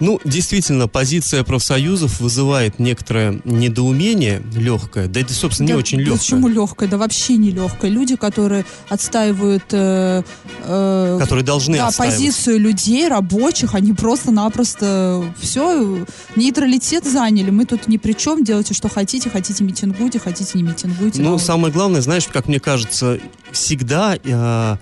Ну, 0.00 0.20
действительно, 0.24 0.88
позиция 0.88 1.44
профсоюзов 1.44 2.20
вызывает 2.20 2.78
некоторое 2.78 3.40
недоумение 3.44 4.42
легкое, 4.54 5.08
да 5.08 5.20
это, 5.20 5.32
собственно, 5.32 5.66
не 5.66 5.72
Да 5.72 5.78
очень 5.78 5.98
легкое. 5.98 6.18
Почему 6.18 6.48
легкое? 6.48 6.88
Да 6.88 6.98
вообще 6.98 7.36
не 7.36 7.50
легкое. 7.50 7.90
Люди, 7.90 8.16
которые 8.16 8.64
отстаивают 8.88 9.64
э, 9.72 10.22
э, 10.64 11.18
Которые 11.20 11.44
должны 11.44 11.78
да, 11.78 11.90
позицию 11.96 12.60
людей, 12.60 13.08
рабочих, 13.08 13.74
они 13.74 13.92
просто-напросто 13.92 15.24
все, 15.40 16.06
нейтралитет 16.36 17.04
заняли. 17.04 17.50
Мы 17.50 17.64
тут 17.64 17.88
ни 17.88 17.96
при 17.96 18.12
чем, 18.12 18.44
делайте, 18.44 18.74
что 18.74 18.88
хотите, 18.88 19.30
хотите 19.30 19.64
митингуйте, 19.64 20.18
хотите 20.18 20.50
не 20.54 20.62
митингуйте. 20.62 21.22
Ну, 21.22 21.38
Да, 21.38 21.44
самое 21.44 21.72
главное, 21.72 22.00
знаешь, 22.00 22.26
как 22.28 22.46
мне 22.48 22.60
кажется, 22.60 23.18
всегда 23.52 24.16
э, 24.22 24.76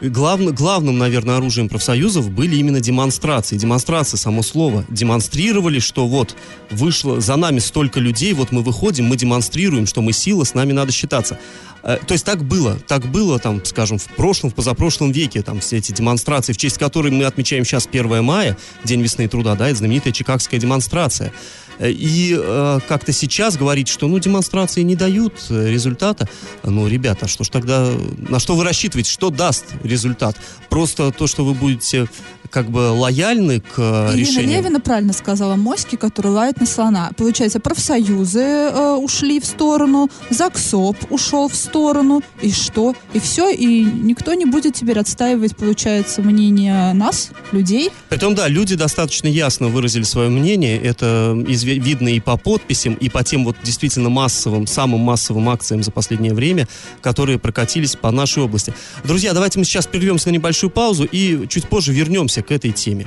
Главным, 0.00 0.54
главным, 0.54 0.96
наверное, 0.96 1.38
оружием 1.38 1.68
профсоюзов 1.68 2.30
были 2.30 2.56
именно 2.56 2.80
демонстрации. 2.80 3.56
Демонстрации, 3.56 4.16
само 4.16 4.42
слово. 4.42 4.84
Демонстрировали, 4.88 5.80
что 5.80 6.06
вот 6.06 6.36
вышло 6.70 7.20
за 7.20 7.34
нами 7.34 7.58
столько 7.58 7.98
людей, 7.98 8.32
вот 8.32 8.52
мы 8.52 8.62
выходим, 8.62 9.06
мы 9.06 9.16
демонстрируем, 9.16 9.86
что 9.86 10.00
мы 10.00 10.12
сила, 10.12 10.44
с 10.44 10.54
нами 10.54 10.72
надо 10.72 10.92
считаться. 10.92 11.38
Э, 11.82 11.98
То 12.06 12.12
есть 12.12 12.24
так 12.24 12.44
было, 12.44 12.78
так 12.86 13.06
было, 13.06 13.40
там, 13.40 13.64
скажем, 13.64 13.98
в 13.98 14.04
прошлом, 14.04 14.50
в 14.50 14.54
позапрошлом 14.54 15.10
веке, 15.10 15.42
там, 15.42 15.58
все 15.58 15.78
эти 15.78 15.90
демонстрации, 15.90 16.52
в 16.52 16.56
честь 16.56 16.78
которой 16.78 17.10
мы 17.10 17.24
отмечаем 17.24 17.64
сейчас 17.64 17.88
1 17.90 18.22
мая, 18.22 18.56
День 18.84 19.02
весны 19.02 19.22
и 19.22 19.28
труда, 19.28 19.56
да, 19.56 19.68
это 19.68 19.78
знаменитая 19.78 20.12
чикагская 20.12 20.60
демонстрация. 20.60 21.32
Э, 21.78 21.90
И 21.90 22.36
э, 22.38 22.78
как-то 22.88 23.12
сейчас 23.12 23.56
говорить, 23.56 23.88
что, 23.88 24.06
ну, 24.08 24.18
демонстрации 24.18 24.82
не 24.82 24.96
дают 24.96 25.34
э, 25.50 25.70
результата, 25.70 26.28
ну, 26.64 26.86
ребята, 26.88 27.28
что 27.28 27.44
ж 27.44 27.48
тогда, 27.48 27.88
на 28.28 28.38
что 28.38 28.54
вы 28.56 28.64
рассчитываете, 28.64 29.10
что 29.10 29.30
даст 29.30 29.64
результат? 29.84 30.36
Просто 30.68 31.10
то, 31.12 31.26
что 31.26 31.44
вы 31.44 31.54
будете 31.54 32.06
как 32.50 32.70
бы 32.70 32.90
лояльны 32.92 33.60
к 33.60 33.74
э, 33.76 34.10
Ирина 34.14 34.16
решениям? 34.16 34.50
Левина 34.62 34.80
правильно 34.80 35.12
сказала 35.12 35.54
Моське, 35.56 35.98
который 35.98 36.32
лает 36.32 36.58
на 36.60 36.66
слона. 36.66 37.10
Получается, 37.16 37.60
профсоюзы 37.60 38.40
э, 38.40 38.94
ушли 38.94 39.38
в 39.38 39.44
сторону, 39.44 40.08
ЗАГСОП 40.30 40.96
ушел 41.10 41.48
в 41.48 41.54
сторону, 41.54 42.22
и 42.40 42.50
что? 42.50 42.94
И 43.12 43.20
все, 43.20 43.50
и 43.50 43.82
никто 43.84 44.32
не 44.32 44.46
будет 44.46 44.74
теперь 44.74 44.98
отстаивать, 44.98 45.56
получается, 45.56 46.22
мнение 46.22 46.94
нас, 46.94 47.30
людей. 47.52 47.90
Притом, 48.08 48.34
да, 48.34 48.48
люди 48.48 48.76
достаточно 48.76 49.28
ясно 49.28 49.68
выразили 49.68 50.04
свое 50.04 50.30
мнение. 50.30 50.78
Это 50.80 51.34
изве- 51.46 51.67
видно 51.74 52.08
и 52.08 52.20
по 52.20 52.36
подписям, 52.36 52.94
и 52.94 53.08
по 53.08 53.22
тем 53.22 53.44
вот 53.44 53.56
действительно 53.62 54.08
массовым, 54.08 54.66
самым 54.66 55.00
массовым 55.00 55.48
акциям 55.48 55.82
за 55.82 55.90
последнее 55.90 56.34
время, 56.34 56.68
которые 57.00 57.38
прокатились 57.38 57.96
по 57.96 58.10
нашей 58.10 58.42
области. 58.42 58.74
Друзья, 59.04 59.32
давайте 59.32 59.58
мы 59.58 59.64
сейчас 59.64 59.86
прервемся 59.86 60.28
на 60.28 60.34
небольшую 60.34 60.70
паузу 60.70 61.04
и 61.04 61.46
чуть 61.48 61.66
позже 61.68 61.92
вернемся 61.92 62.42
к 62.42 62.50
этой 62.50 62.72
теме. 62.72 63.06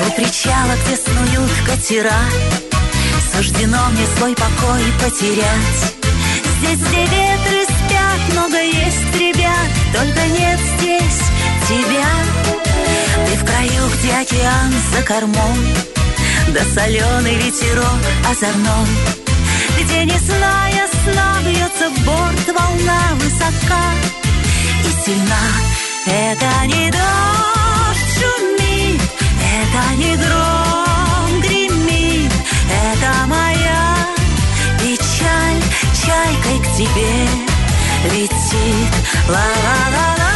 У 0.00 0.10
причала, 0.16 0.72
где 0.84 0.96
снуют 0.96 1.50
катера 1.66 2.20
Суждено 3.34 3.78
мне 3.90 4.06
свой 4.16 4.34
покой 4.34 4.82
потерять 5.00 5.94
Здесь, 6.60 6.80
где 6.80 7.02
ветры 7.02 7.77
много 8.32 8.60
есть 8.60 9.14
ребят 9.14 9.68
Только 9.92 10.26
нет 10.26 10.58
здесь 10.76 11.20
тебя. 11.68 12.08
Ты 13.26 13.36
в 13.36 13.44
краю, 13.44 13.88
где 13.94 14.14
океан 14.14 14.72
за 14.92 15.02
кормой 15.02 15.74
Да 16.48 16.60
соленый 16.74 17.36
ветерок 17.36 18.00
озорной 18.30 18.86
Где, 19.80 20.04
не 20.04 20.18
зная 20.18 20.86
сна, 21.04 21.36
бьется 21.44 21.90
в 21.90 22.04
борт 22.04 22.46
волна 22.46 23.00
высока 23.14 23.84
и 24.84 25.04
сильна. 25.04 25.78
Это 26.06 26.66
не 26.66 26.90
дождь 26.90 28.08
шумит, 28.14 29.02
это 29.54 29.94
не 29.96 30.16
гром 30.16 31.40
гремит 31.42 32.32
Это 32.86 33.26
моя 33.26 33.96
печаль 34.78 35.62
чайкой 35.92 36.58
к 36.60 36.76
тебе 36.76 37.47
летит. 38.04 38.94
Ла-ла-ла-ла 39.28 40.28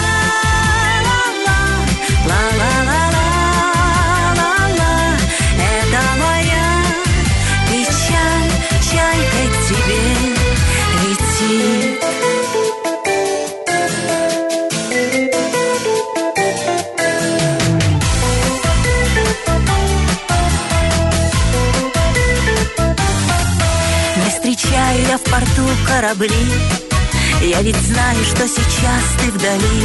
Не 24.16 24.30
встречаю 24.30 25.18
в 25.18 25.22
порту 25.30 25.62
корабли 25.86 26.91
Я 27.40 27.62
ведь 27.62 27.76
знаю, 27.76 28.24
что 28.24 28.46
сейчас 28.46 29.02
ты 29.18 29.30
вдали. 29.30 29.84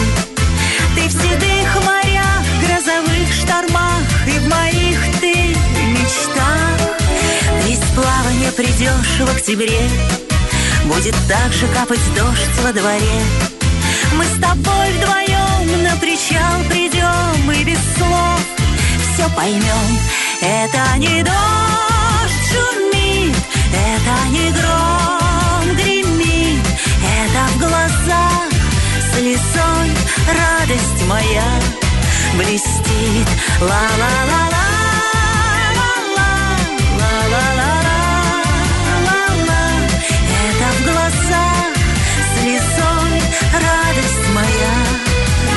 Ты 0.96 1.08
в 1.08 1.12
седых 1.12 1.86
морях, 1.86 2.44
грозовых 2.62 3.34
штормах 3.34 4.04
И 4.28 4.40
в 4.40 4.48
моих 4.48 5.00
ты 5.22 5.56
мечтах. 5.88 6.98
Ты 7.62 7.72
из 7.72 7.80
плавания 7.96 8.52
придешь 8.52 9.20
в 9.20 9.30
октябре. 9.30 9.90
Будет 10.86 11.16
так 11.28 11.54
же 11.54 11.68
капать 11.68 12.16
дождь 12.16 12.64
во 12.64 12.74
дворе. 12.74 13.22
Мы 14.16 14.26
с 14.26 14.40
тобой 14.42 14.92
вдвоем 14.94 15.84
на 15.84 15.96
причал 15.98 16.64
придем 16.70 17.52
И 17.52 17.64
без 17.64 17.80
слов 17.98 18.40
все 19.14 19.30
поймем 19.36 20.00
Это 20.42 20.98
не 20.98 21.24
дождь 21.24 22.50
шумит 22.50 23.36
Это 23.74 24.30
не 24.30 24.52
гром 24.52 25.27
слезой 29.28 29.92
радость 30.28 31.06
моя 31.08 31.44
блестит. 32.38 33.28
Ла-ла-ла-ла 33.60 34.68
Это 40.46 40.68
в 40.72 40.84
глазах 40.84 41.74
слезой 42.40 43.22
радость 43.54 44.28
моя 44.34 44.76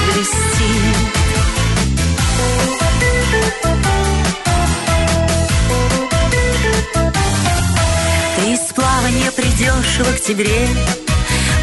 блестит. 0.06 0.96
Из 8.48 8.72
плавания 8.74 9.30
придешь 9.30 9.98
в 9.98 10.11
октябре 10.12 10.68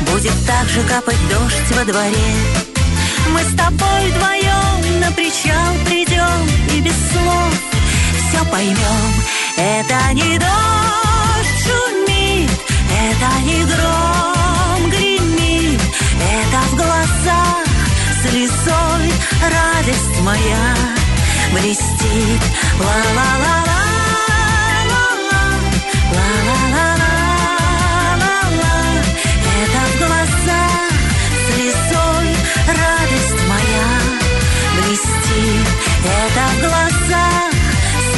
Будет 0.02 0.34
так 0.46 0.68
же 0.70 0.82
капать 0.84 1.30
дождь 1.30 1.72
во 1.76 1.84
дворе. 1.86 2.34
Мы 3.30 3.42
с 3.42 3.56
тобой 3.56 4.12
вдвоем 4.12 5.00
на 5.02 5.12
причал 5.12 5.74
придем 5.86 6.48
И 6.76 6.80
без 6.80 6.96
слов 7.12 7.54
все 8.30 8.46
поймем 8.50 8.78
Это 9.58 10.14
не 10.14 10.38
дождь 10.38 11.64
шумит 11.64 12.50
Это 12.90 13.40
не 13.44 13.66
гром 13.66 14.90
гремит 14.90 15.82
Это 16.22 16.60
в 16.72 16.76
глазах 16.76 17.66
слезой 18.22 19.14
радость 19.42 20.22
моя 20.24 20.76
блестит. 21.54 22.42
Ла-ла-ла-ла 22.80 23.97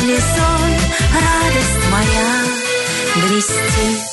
слезой 0.09 0.73
радость 1.13 1.85
моя 1.91 2.45
блестит. 3.15 4.09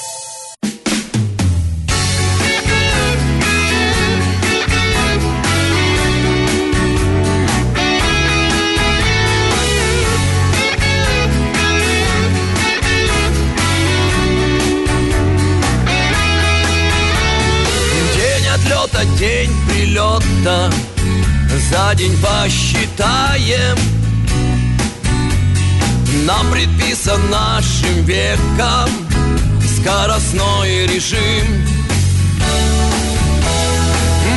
Прилета. 19.68 20.70
За 21.70 21.94
день 21.94 22.16
посчитаем 22.18 23.76
Нам 26.26 26.50
предписан 26.50 27.20
нашим 27.30 28.02
веком. 28.02 28.90
Скоростной 29.78 30.88
режим. 30.88 31.46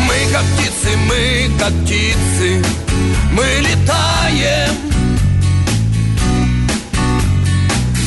Мы 0.06 0.32
как 0.32 0.43
птицы, 0.43 0.95
мы 1.08 1.49
как 1.58 1.73
птицы. 1.84 2.63
Мы 3.32 3.43
летаем. 3.62 4.75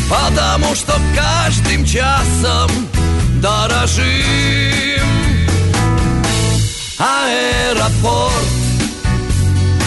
Потому 0.09 0.77
что 0.77 0.93
каждым 1.17 1.85
часом 1.85 2.71
дорожим. 3.41 4.05
Аэропорт. 6.99 8.33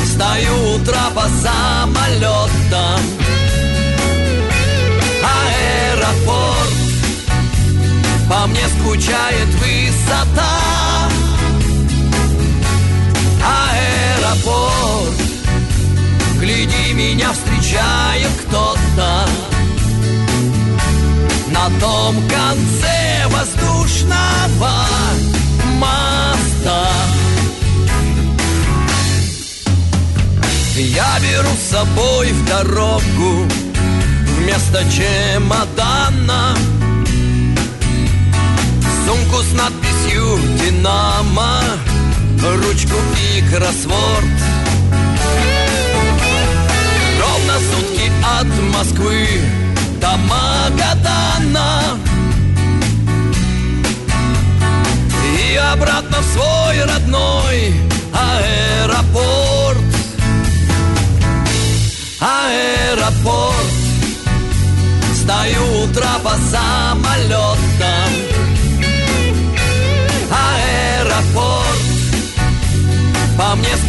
Стою 0.06 0.76
у 0.76 0.80
трапа 0.80 1.28
самолета 1.42 3.00
мне 8.48 8.68
скучает 8.80 9.48
высота. 9.56 11.10
Аэропорт. 13.44 15.16
Гляди, 16.40 16.94
меня 16.94 17.32
встречает 17.34 18.32
кто-то. 18.48 19.28
На 21.52 21.70
том 21.80 22.16
конце 22.28 23.28
воздушного 23.30 24.72
моста. 25.78 26.88
Я 30.76 31.20
беру 31.22 31.50
с 31.56 31.72
собой 31.72 32.34
в 32.34 32.46
дорогу 32.46 33.48
Вместо 34.38 34.84
чемодана 34.92 36.56
Сумку 39.16 39.42
с 39.44 39.54
надписью 39.54 40.40
«Динамо» 40.58 41.62
Ручку 42.42 42.96
и 43.16 43.42
кроссворд 43.50 44.26
Ровно 47.20 47.54
сутки 47.72 48.12
от 48.40 48.48
Москвы 48.76 49.28
до 50.02 50.18
Магадана. 50.18 51.98
И 55.40 55.56
обратно 55.56 56.18
в 56.20 56.26
свой 56.34 56.84
родной 56.84 57.74
аэропорт. 58.14 59.78
Аэропорт. 62.20 63.56
Стою 65.16 65.84
у 65.84 65.88
трапа 65.94 66.36
самолета 66.52 67.65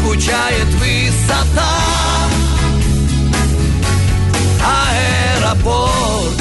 скучает 0.06 0.68
высота. 0.74 1.74
Аэропорт 5.42 6.40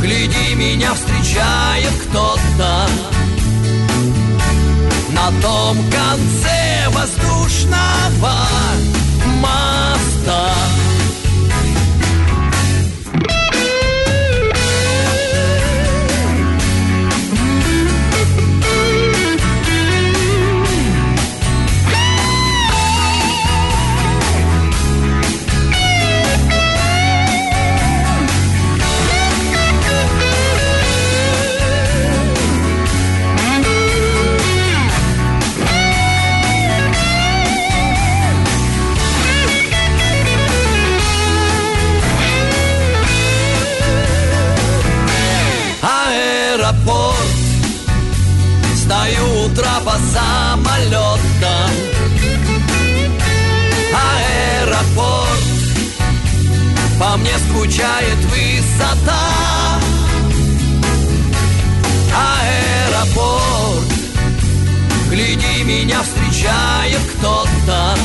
Гляди, 0.00 0.54
меня 0.54 0.94
встречает 0.94 1.92
кто-то. 2.08 2.88
На 5.10 5.30
том 5.42 5.76
конце 5.90 6.88
воздушного 6.90 8.32
моста 9.42 10.54
скучает 57.58 58.18
высота. 58.26 59.80
Аэропорт 62.14 63.92
Гляди, 65.10 65.64
меня 65.64 66.02
встречает 66.02 67.00
кто-то 67.16 67.96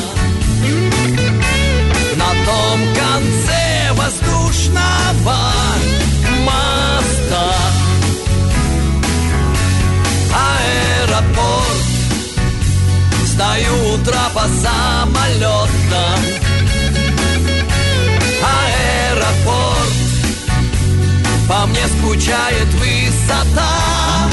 скучает 22.13 22.67
высота. 22.75 24.29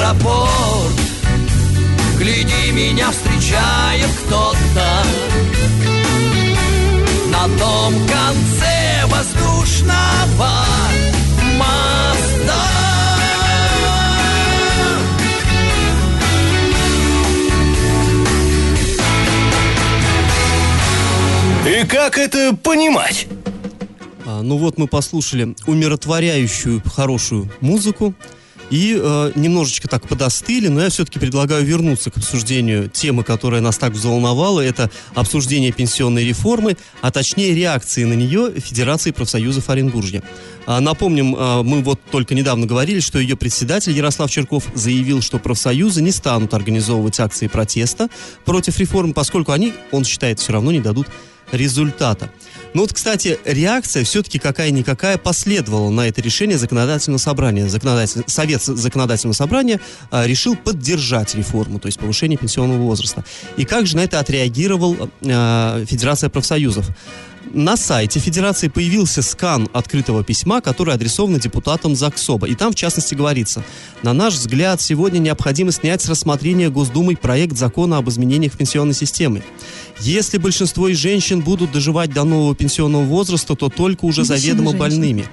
Аэропорт. 0.00 0.94
Гляди, 2.18 2.72
меня 2.72 3.10
встречает 3.10 4.08
кто-то. 4.24 5.04
На 7.28 7.48
том 7.58 7.92
конце 8.06 9.04
воздушного 9.08 10.54
моста. 11.58 12.64
И 21.66 21.86
как 21.86 22.16
это 22.16 22.56
понимать? 22.62 23.26
Ну 24.42 24.56
вот 24.56 24.78
мы 24.78 24.86
послушали 24.86 25.54
умиротворяющую 25.66 26.82
хорошую 26.84 27.50
музыку 27.60 28.14
и 28.72 28.98
э, 28.98 29.32
немножечко 29.34 29.86
так 29.86 30.08
подостыли, 30.08 30.68
но 30.68 30.80
я 30.80 30.88
все-таки 30.88 31.18
предлагаю 31.18 31.62
вернуться 31.62 32.10
к 32.10 32.16
обсуждению 32.16 32.88
темы, 32.88 33.22
которая 33.22 33.60
нас 33.60 33.76
так 33.76 33.92
взволновала. 33.92 34.60
Это 34.60 34.90
обсуждение 35.14 35.72
пенсионной 35.72 36.24
реформы, 36.24 36.78
а 37.02 37.10
точнее 37.10 37.54
реакции 37.54 38.04
на 38.04 38.14
нее 38.14 38.50
Федерации 38.56 39.10
профсоюзов 39.10 39.68
Оренбуржья. 39.68 40.22
А, 40.64 40.80
напомним, 40.80 41.36
а, 41.38 41.62
мы 41.62 41.82
вот 41.82 42.00
только 42.10 42.34
недавно 42.34 42.66
говорили, 42.66 43.00
что 43.00 43.18
ее 43.18 43.36
председатель 43.36 43.92
Ярослав 43.92 44.30
Черков 44.30 44.64
заявил, 44.74 45.20
что 45.20 45.38
профсоюзы 45.38 46.00
не 46.00 46.10
станут 46.10 46.54
организовывать 46.54 47.20
акции 47.20 47.48
протеста 47.48 48.08
против 48.46 48.78
реформы, 48.78 49.12
поскольку 49.12 49.52
они, 49.52 49.74
он 49.90 50.04
считает, 50.04 50.40
все 50.40 50.52
равно 50.52 50.72
не 50.72 50.80
дадут 50.80 51.08
результата. 51.52 52.30
Ну 52.74 52.80
вот, 52.80 52.92
кстати, 52.92 53.38
реакция 53.44 54.02
все-таки 54.04 54.38
какая-никакая 54.38 55.18
последовала 55.18 55.90
на 55.90 56.08
это 56.08 56.22
решение 56.22 56.56
законодательного 56.56 57.18
собрания. 57.18 57.68
Законодатель... 57.68 58.22
Совет 58.26 58.62
законодательного 58.62 59.34
собрания 59.34 59.80
а, 60.10 60.26
решил 60.26 60.56
поддержать 60.56 61.34
реформу, 61.34 61.78
то 61.78 61.86
есть 61.86 61.98
повышение 61.98 62.38
пенсионного 62.38 62.80
возраста. 62.80 63.24
И 63.58 63.64
как 63.64 63.86
же 63.86 63.96
на 63.96 64.00
это 64.00 64.18
отреагировал 64.20 65.10
а, 65.26 65.84
Федерация 65.84 66.30
профсоюзов? 66.30 66.88
На 67.50 67.76
сайте 67.76 68.18
Федерации 68.20 68.68
появился 68.68 69.20
скан 69.20 69.68
открытого 69.72 70.24
письма, 70.24 70.60
который 70.60 70.94
адресован 70.94 71.38
депутатам 71.38 71.94
ЗАГСОБа. 71.94 72.46
И 72.46 72.54
там, 72.54 72.72
в 72.72 72.74
частности, 72.74 73.14
говорится, 73.14 73.62
на 74.02 74.12
наш 74.14 74.34
взгляд, 74.34 74.80
сегодня 74.80 75.18
необходимо 75.18 75.70
снять 75.72 76.00
с 76.00 76.08
рассмотрения 76.08 76.70
Госдумой 76.70 77.16
проект 77.16 77.56
закона 77.56 77.98
об 77.98 78.08
изменениях 78.08 78.56
пенсионной 78.56 78.94
системе. 78.94 79.42
Если 80.00 80.38
большинство 80.38 80.88
из 80.88 80.96
женщин 80.98 81.40
будут 81.40 81.72
доживать 81.72 82.12
до 82.12 82.24
нового 82.24 82.54
пенсионного 82.54 83.04
возраста, 83.04 83.54
то 83.54 83.68
только 83.68 84.04
уже 84.06 84.20
Мужчины, 84.22 84.38
заведомо 84.38 84.70
женщины. 84.70 84.78
больными. 84.78 85.24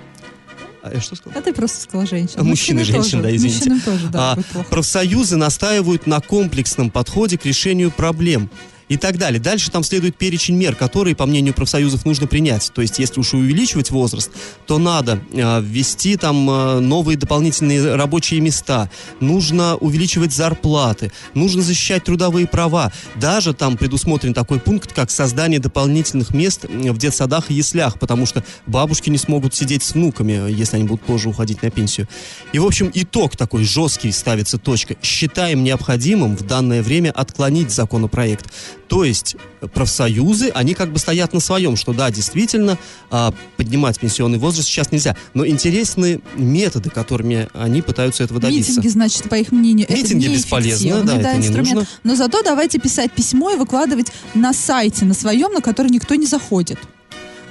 А 0.82 0.94
я 0.94 1.02
что 1.02 1.16
сказал? 1.16 1.40
А 1.40 1.42
ты 1.42 1.54
просто 1.54 1.82
сказал 1.82 2.08
женщин. 2.08 2.44
Мужчины, 2.44 2.84
женщин, 2.84 3.20
тоже. 3.20 3.24
да, 3.24 3.36
извините. 3.36 3.70
Мужчинам 3.70 3.82
тоже, 3.82 4.08
да, 4.12 4.32
А, 4.34 4.64
профсоюзы 4.70 5.36
настаивают 5.38 6.08
на 6.08 6.22
комплексном 6.22 6.90
подходе 6.90 7.38
к 7.38 7.46
решению 7.46 7.92
проблем 7.92 8.50
и 8.90 8.98
так 8.98 9.18
далее. 9.18 9.40
Дальше 9.40 9.72
там 9.72 9.84
следует 9.84 10.18
перечень 10.18 10.56
мер, 10.56 10.76
которые, 10.76 11.16
по 11.16 11.26
мнению 11.26 11.54
профсоюзов, 11.54 12.06
нужно 12.06 12.28
принять. 12.28 12.72
То 12.74 12.82
есть, 12.82 13.00
если 13.00 13.20
уж 13.20 13.34
увеличивать 13.34 13.92
возраст, 13.92 14.32
то 14.66 14.80
надо 14.80 15.22
э, 15.32 15.62
ввести 15.62 16.18
там 16.18 16.50
э, 16.50 16.80
новые 16.80 17.18
дополнительные 17.18 17.96
рабочие 17.96 18.42
места, 18.42 18.90
нужно 19.20 19.76
увеличивать 19.76 20.34
зарплаты, 20.34 21.12
нужно 21.36 21.62
защищать 21.62 22.04
трудовые 22.04 22.48
права. 22.48 22.92
Даже 23.16 23.54
там 23.54 23.78
предусмотрен 23.78 24.34
такой 24.34 24.60
пункт, 24.60 24.92
как 24.92 25.12
создание 25.12 25.60
дополнительных 25.60 26.34
мест 26.34 26.66
в 26.66 26.98
детсадах 26.98 27.52
и 27.52 27.54
яслях, 27.54 28.00
потому 28.00 28.26
что 28.26 28.44
бабушки 28.66 29.10
не 29.10 29.18
смогут 29.18 29.54
сидеть 29.54 29.84
с 29.84 29.94
внуками, 29.94 30.52
если 30.52 30.78
они 30.78 30.86
будут 30.86 31.06
позже 31.06 31.30
уходить 31.30 31.62
на 31.62 31.70
пенсию. 31.70 32.08
И, 32.54 32.60
в 32.60 32.66
общем, 32.66 32.92
итог 32.94 33.38
такой 33.38 33.64
жесткий 33.64 34.12
ставится 34.12 34.58
точка. 34.58 34.96
Считаем 35.04 35.64
необходимым 35.64 36.36
в 36.36 36.42
данное 36.42 36.82
время 36.82 37.12
отклонить 37.12 37.70
законопроект. 37.70 38.48
То 38.90 39.04
есть 39.04 39.36
профсоюзы, 39.74 40.50
они 40.50 40.74
как 40.74 40.92
бы 40.92 40.98
стоят 40.98 41.32
на 41.32 41.40
своем, 41.40 41.76
что 41.76 41.94
да, 41.94 42.10
действительно, 42.10 42.78
а, 43.12 43.34
поднимать 43.56 44.00
пенсионный 44.00 44.40
возраст 44.40 44.68
сейчас 44.68 44.92
нельзя. 44.92 45.16
Но 45.36 45.46
интересны 45.46 46.22
методы, 46.36 46.90
которыми 46.90 47.48
они 47.54 47.84
пытаются 47.84 48.24
этого 48.24 48.40
добиться. 48.40 48.72
Митинги, 48.72 48.88
значит, 48.88 49.30
по 49.30 49.36
их 49.36 49.52
мнению, 49.52 49.86
Митинги 49.90 50.26
это 50.26 50.34
бесполезны, 50.36 50.86
неэффективный, 50.88 51.24
да, 51.24 51.30
это 51.30 51.38
не 51.38 51.48
инструмент. 51.48 51.76
нужно. 51.76 51.90
Но 52.04 52.16
зато 52.16 52.42
давайте 52.42 52.80
писать 52.80 53.12
письмо 53.12 53.52
и 53.52 53.58
выкладывать 53.58 54.12
на 54.34 54.54
сайте, 54.54 55.06
на 55.06 55.14
своем, 55.14 55.54
на 55.54 55.62
который 55.62 55.92
никто 55.92 56.16
не 56.16 56.26
заходит. 56.26 56.80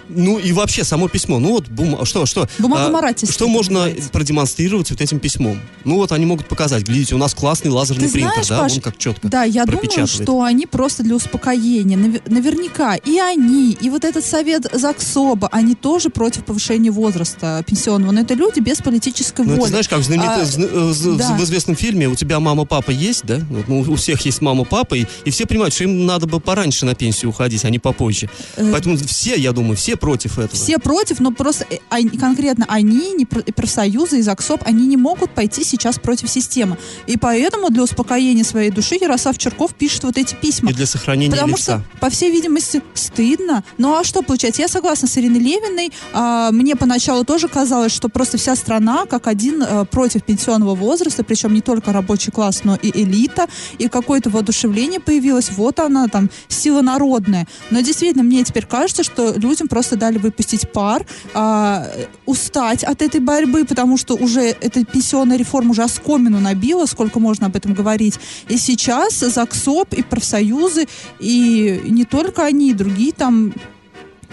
Ну 0.09 0.39
и 0.39 0.53
вообще 0.53 0.85
само 0.85 1.09
письмо. 1.09 1.39
Ну 1.39 1.51
вот 1.53 1.69
бум- 1.69 2.05
что 2.05 2.27
что? 2.27 2.49
Бумагоморательство 2.59 3.33
Что 3.35 3.45
это 3.45 3.53
можно 3.53 3.81
называется. 3.81 4.11
продемонстрировать 4.11 4.91
вот 4.91 5.01
этим 5.01 5.19
письмом? 5.19 5.59
Ну 5.85 5.97
вот 5.97 6.13
они 6.13 6.27
могут 6.27 6.49
показать, 6.49 6.83
глядите, 6.85 7.15
у 7.15 7.19
нас 7.19 7.35
классный 7.35 7.71
лазерный 7.71 8.07
Ты 8.07 8.13
принтер, 8.13 8.33
знаешь, 8.33 8.49
да, 8.49 8.59
Паш, 8.61 8.73
вон 8.73 8.81
как 8.81 8.99
четко. 8.99 9.29
Да, 9.29 9.45
я 9.45 9.65
думаю, 9.65 10.07
что 10.07 10.43
они 10.43 10.67
просто 10.67 11.03
для 11.03 11.15
успокоения. 11.17 11.97
Наве- 11.97 12.23
Наверняка 12.27 12.95
и 12.97 13.19
они, 13.19 13.73
и 13.81 13.91
вот 13.91 14.05
этот 14.05 14.25
совет 14.25 14.67
ЗАГСОБа, 14.73 15.49
они 15.53 15.75
тоже 15.75 16.11
против 16.11 16.45
повышения 16.45 16.91
возраста 16.91 17.63
пенсионного. 17.67 18.13
Но 18.13 18.21
это 18.21 18.35
люди 18.35 18.61
без 18.61 18.79
политической 18.79 19.43
Ну, 19.43 19.49
воли. 19.51 19.61
это 19.61 19.69
знаешь, 19.69 19.89
как 19.89 20.01
в, 20.01 20.05
знаменитом- 20.05 20.41
А, 20.41 20.43
э, 20.43 20.93
з- 20.93 21.17
да. 21.17 21.37
в 21.37 21.43
известном 21.45 21.77
фильме 21.77 22.09
«У 22.09 22.15
тебя 22.15 22.41
мама, 22.41 22.65
папа 22.65 22.91
есть», 22.91 23.25
да? 23.25 23.41
Вот, 23.51 23.69
ну, 23.69 23.81
у 23.81 23.95
всех 23.97 24.21
есть 24.23 24.41
мама, 24.41 24.65
папа, 24.65 24.95
и, 24.95 25.07
и 25.25 25.31
все 25.31 25.47
понимают, 25.47 25.75
что 25.75 25.85
им 25.85 26.07
надо 26.07 26.27
бы 26.27 26.41
пораньше 26.41 26.87
на 26.87 26.95
пенсию 26.95 27.31
уходить, 27.31 27.65
а 27.65 27.71
не 27.71 27.79
попозже. 27.79 28.29
Э, 28.57 28.69
Поэтому 28.73 28.97
все, 28.97 29.35
я 29.37 29.53
думаю, 29.53 29.77
все 29.77 29.97
против 29.99 30.39
этого. 30.39 30.55
Все 30.55 30.79
против, 30.79 31.21
но 31.21 31.31
просто 31.33 31.67
э, 31.71 31.79
они- 31.91 32.17
конкретно 32.19 32.65
они, 32.69 33.13
не 33.13 33.25
про- 33.27 33.43
профсоюзы 33.43 34.19
и 34.19 34.23
ЗАГСОБ, 34.23 34.63
они 34.67 34.87
не 34.87 34.97
могут 34.97 35.31
пойти 35.31 35.65
сейчас 35.65 35.99
против 35.99 36.31
системы. 36.31 36.77
И 37.07 37.17
поэтому 37.17 37.71
для 37.71 37.83
успокоения 37.83 38.45
своей 38.45 38.71
души 38.71 38.97
Ярослав 39.01 39.37
Черков 39.39 39.75
пишет 39.75 40.05
вот 40.05 40.17
эти 40.19 40.35
письма. 40.35 40.71
И 40.71 40.75
для 40.75 40.87
сохранения 40.87 41.31
Потому 41.33 41.57
лица. 41.57 41.63
что, 41.81 41.99
по 42.01 42.11
всей 42.11 42.31
видимости, 42.31 42.83
стыдно. 42.95 43.65
Ну 43.79 43.95
а 43.97 44.05
что 44.05 44.23
получается? 44.23 44.63
Я 44.63 44.69
согласна 44.69 45.09
с 45.09 45.17
Ириной 45.19 45.41
Левиной. 45.41 45.93
А, 46.13 46.51
мне 46.53 46.77
поначалу 46.77 47.25
тоже 47.25 47.49
казалось, 47.49 47.93
что 47.93 48.09
просто 48.09 48.39
вся 48.39 48.57
страна 48.57 49.07
как 49.07 49.27
один 49.27 49.63
э, 49.63 49.85
против 49.85 50.23
пенсионного 50.25 50.75
возраста, 50.75 51.25
причем 51.25 51.55
не 51.55 51.61
только 51.61 51.93
рабочий 51.93 52.31
класс, 52.31 52.61
но 52.65 52.77
и 52.81 52.91
элита. 53.03 53.47
И 53.79 53.89
какое-то 53.89 54.31
воодушевление 54.31 55.01
появилось. 55.01 55.51
Вот 55.51 55.81
она 55.81 56.09
там, 56.09 56.31
сила 56.49 56.83
народная. 56.83 57.47
Но 57.71 57.81
действительно, 57.81 58.23
мне 58.23 58.45
теперь 58.45 58.67
кажется, 58.67 59.03
что 59.03 59.33
людям 59.37 59.69
просто 59.69 59.88
дали 59.97 60.19
выпустить 60.19 60.71
пар, 60.73 61.07
а, 61.35 61.87
устать 62.27 62.85
от 62.85 63.03
этой 63.03 63.21
борьбы, 63.21 63.65
потому 63.65 63.97
что 63.97 64.15
уже 64.15 64.41
эта 64.41 64.85
пенсионная 64.85 65.37
реформа 65.37 65.71
уже 65.71 65.83
оскомину 65.83 66.41
набила, 66.41 66.87
сколько 66.87 67.21
можно 67.21 67.47
об 67.47 67.57
этом 67.57 67.75
говорить. 67.75 68.19
И 68.49 68.57
сейчас 68.57 69.19
ЗАГСОБ 69.19 69.95
и 69.95 70.03
профсоюзы, 70.03 70.87
и 71.21 71.81
не 71.85 72.05
только 72.05 72.45
они, 72.45 72.71
и 72.71 72.75
другие 72.75 73.13
там 73.13 73.53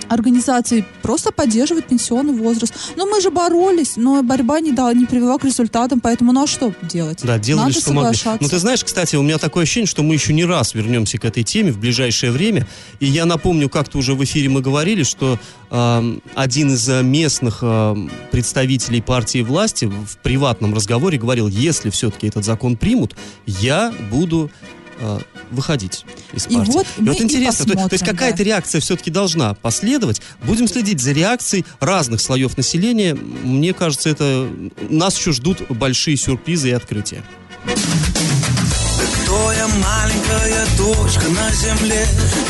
организации 0.10 0.86
просто 1.02 1.32
поддерживают 1.32 1.88
пенсионный 1.88 2.34
возраст. 2.34 2.74
Но 2.96 3.06
мы 3.06 3.22
же 3.22 3.32
боролись, 3.32 3.94
но 3.96 4.22
борьба 4.24 4.60
не 4.60 4.72
дала, 4.72 4.94
не 4.94 5.06
привела 5.06 5.38
к 5.38 5.46
результатам, 5.46 6.00
поэтому 6.00 6.32
ну 6.32 6.44
а 6.44 6.48
что 6.48 6.74
делать? 6.82 7.20
Да, 7.24 7.38
делали, 7.38 7.68
Надо 7.68 7.80
что 7.80 7.94
могли. 7.94 8.16
соглашаться. 8.16 8.44
Ну, 8.44 8.50
ты 8.50 8.60
знаешь, 8.60 8.84
кстати, 8.84 9.16
у 9.16 9.22
меня 9.22 9.38
такое 9.38 9.64
ощущение, 9.64 9.88
что 9.88 10.04
мы 10.04 10.14
еще 10.14 10.34
не 10.34 10.46
раз 10.46 10.74
вернемся 10.74 11.18
к 11.18 11.26
этой 11.26 11.44
теме 11.44 11.72
в 11.72 11.80
ближайшее 11.80 12.32
время. 12.32 12.68
И 13.00 13.06
я 13.06 13.26
напомню, 13.26 13.70
как-то 13.70 13.98
уже 13.98 14.14
в 14.14 14.24
эфире 14.24 14.50
мы 14.50 14.62
говорили, 14.62 15.04
что 15.04 15.40
эм, 15.72 16.22
один 16.34 16.74
из 16.74 16.88
э, 16.90 17.04
местных 17.04 17.60
эм, 17.62 18.12
представителей 18.32 19.02
партии 19.02 19.42
власти 19.42 19.86
в 19.86 20.18
приватном 20.24 20.74
разговоре 20.74 21.18
говорил, 21.18 21.48
если 21.48 21.90
все-таки 21.90 22.28
этот 22.28 22.46
закон 22.46 22.78
примут, 22.78 23.16
я 23.46 23.94
буду 24.12 24.52
э, 25.00 25.20
выходить 25.52 26.06
из 26.34 26.48
И 26.48 26.56
партии. 26.56 26.72
вот 26.72 26.88
мы 26.98 27.14
и 27.14 27.22
интересно, 27.22 27.66
то, 27.66 27.74
то 27.74 27.94
есть 27.94 28.06
какая-то 28.06 28.40
да. 28.40 28.44
реакция 28.44 28.82
все-таки 28.82 29.12
должна 29.12 29.54
последовать. 29.54 30.22
Будем 30.44 30.68
следить 30.68 31.02
за 31.02 31.12
реакцией 31.12 31.66
разных 31.80 32.22
слоев 32.22 32.58
населения. 32.58 33.16
Мне 33.16 33.74
кажется, 33.74 34.10
это 34.10 34.50
нас 34.90 35.18
еще 35.18 35.32
ждут 35.32 35.70
большие 35.70 36.18
сюрпризы 36.18 36.70
и 36.70 36.72
открытия. 36.72 37.24
Кто 37.66 39.52
я 39.52 39.68
маленькая 39.68 40.66
точка 40.78 41.28
на 41.30 41.52
земле 41.52 42.06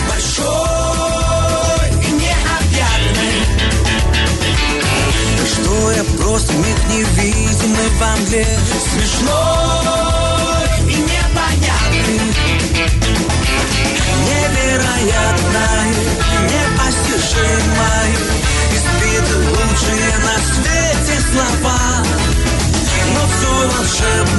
Большой 0.10 0.46
и 2.04 2.12
необъятный 2.12 3.42
Что 5.48 5.92
я 5.92 6.04
просто 6.18 6.54
миг 6.54 6.78
невидимый 6.90 7.90
во 7.98 8.16
мгле 8.18 8.46
Смешной 8.92 10.25
Невероятное, 15.56 15.96
непостижимое 16.44 18.16
Избиты 18.74 19.36
лучшие 19.38 20.12
на 20.20 20.36
свете 20.40 21.16
слова. 21.32 21.82
Но 23.14 23.22
все 23.28 23.52
волшебное, 23.78 24.35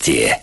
старости. 0.00 0.36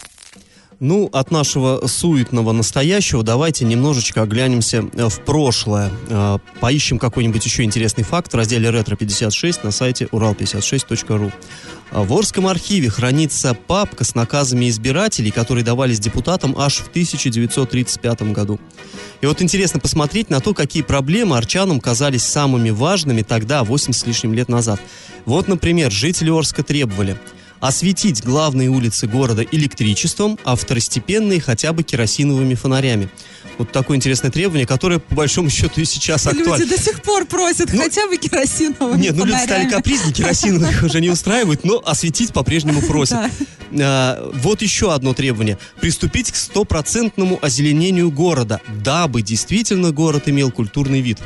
Ну, 0.79 1.09
от 1.11 1.31
нашего 1.31 1.87
суетного 1.87 2.51
настоящего 2.51 3.23
давайте 3.23 3.65
немножечко 3.65 4.21
оглянемся 4.21 4.87
э, 4.93 5.07
в 5.09 5.21
прошлое. 5.21 5.89
Э, 6.07 6.37
Поищем 6.59 6.99
какой-нибудь 6.99 7.43
еще 7.43 7.63
интересный 7.63 8.03
факт 8.03 8.31
в 8.31 8.35
разделе 8.35 8.69
«Ретро-56» 8.69 9.61
на 9.63 9.71
сайте 9.71 10.05
урал56.ру. 10.05 11.31
А 11.89 12.03
В 12.03 12.13
Орском 12.13 12.45
архиве 12.45 12.91
хранится 12.91 13.55
папка 13.55 14.03
с 14.03 14.13
наказами 14.13 14.69
избирателей, 14.69 15.31
которые 15.31 15.63
давались 15.63 15.99
депутатам 15.99 16.53
аж 16.55 16.75
в 16.75 16.89
1935 16.89 18.21
году. 18.33 18.59
И 19.21 19.25
вот 19.25 19.41
интересно 19.41 19.79
посмотреть 19.79 20.29
на 20.29 20.41
то, 20.41 20.53
какие 20.53 20.83
проблемы 20.83 21.37
арчанам 21.37 21.79
казались 21.79 22.23
самыми 22.23 22.69
важными 22.69 23.23
тогда, 23.23 23.63
80 23.63 23.99
с 23.99 24.05
лишним 24.05 24.35
лет 24.35 24.47
назад. 24.47 24.79
Вот, 25.25 25.47
например, 25.47 25.91
жители 25.91 26.29
Орска 26.29 26.61
требовали 26.61 27.17
осветить 27.59 28.23
главные 28.23 28.69
улицы 28.69 29.07
города 29.07 29.43
электричеством, 29.43 30.37
а 30.43 30.55
второстепенные 30.55 31.41
хотя 31.41 31.73
бы 31.73 31.83
керосиновыми 31.83 32.55
фонарями. 32.55 33.09
Вот 33.57 33.71
такое 33.71 33.97
интересное 33.97 34.29
требование, 34.29 34.67
которое, 34.67 34.99
по 34.99 35.15
большому 35.15 35.49
счету, 35.49 35.81
и 35.81 35.85
сейчас 35.85 36.27
актуально. 36.27 36.57
Люди 36.57 36.69
до 36.75 36.81
сих 36.81 37.01
пор 37.01 37.25
просят 37.25 37.73
Ну, 37.73 37.81
хотя 37.81 38.07
бы 38.07 38.17
керосиновыми 38.17 39.01
Нет, 39.01 39.15
ну 39.15 39.25
люди 39.25 39.43
стали 39.43 39.67
капризнее, 39.69 40.13
керосиновых 40.13 40.83
уже 40.83 41.01
не 41.01 41.09
устраивают, 41.09 41.63
но 41.63 41.81
осветить 41.83 42.33
по-прежнему 42.33 42.81
просят. 42.81 43.17
А, 43.79 44.31
Вот 44.35 44.61
еще 44.61 44.93
одно 44.93 45.13
требование. 45.13 45.57
Приступить 45.81 46.31
к 46.31 46.35
стопроцентному 46.35 47.39
озеленению 47.41 48.11
города, 48.11 48.61
дабы 48.83 49.21
действительно 49.21 49.91
город 49.91 50.29
имел 50.29 50.51
культурный 50.51 51.01
вид. 51.01 51.19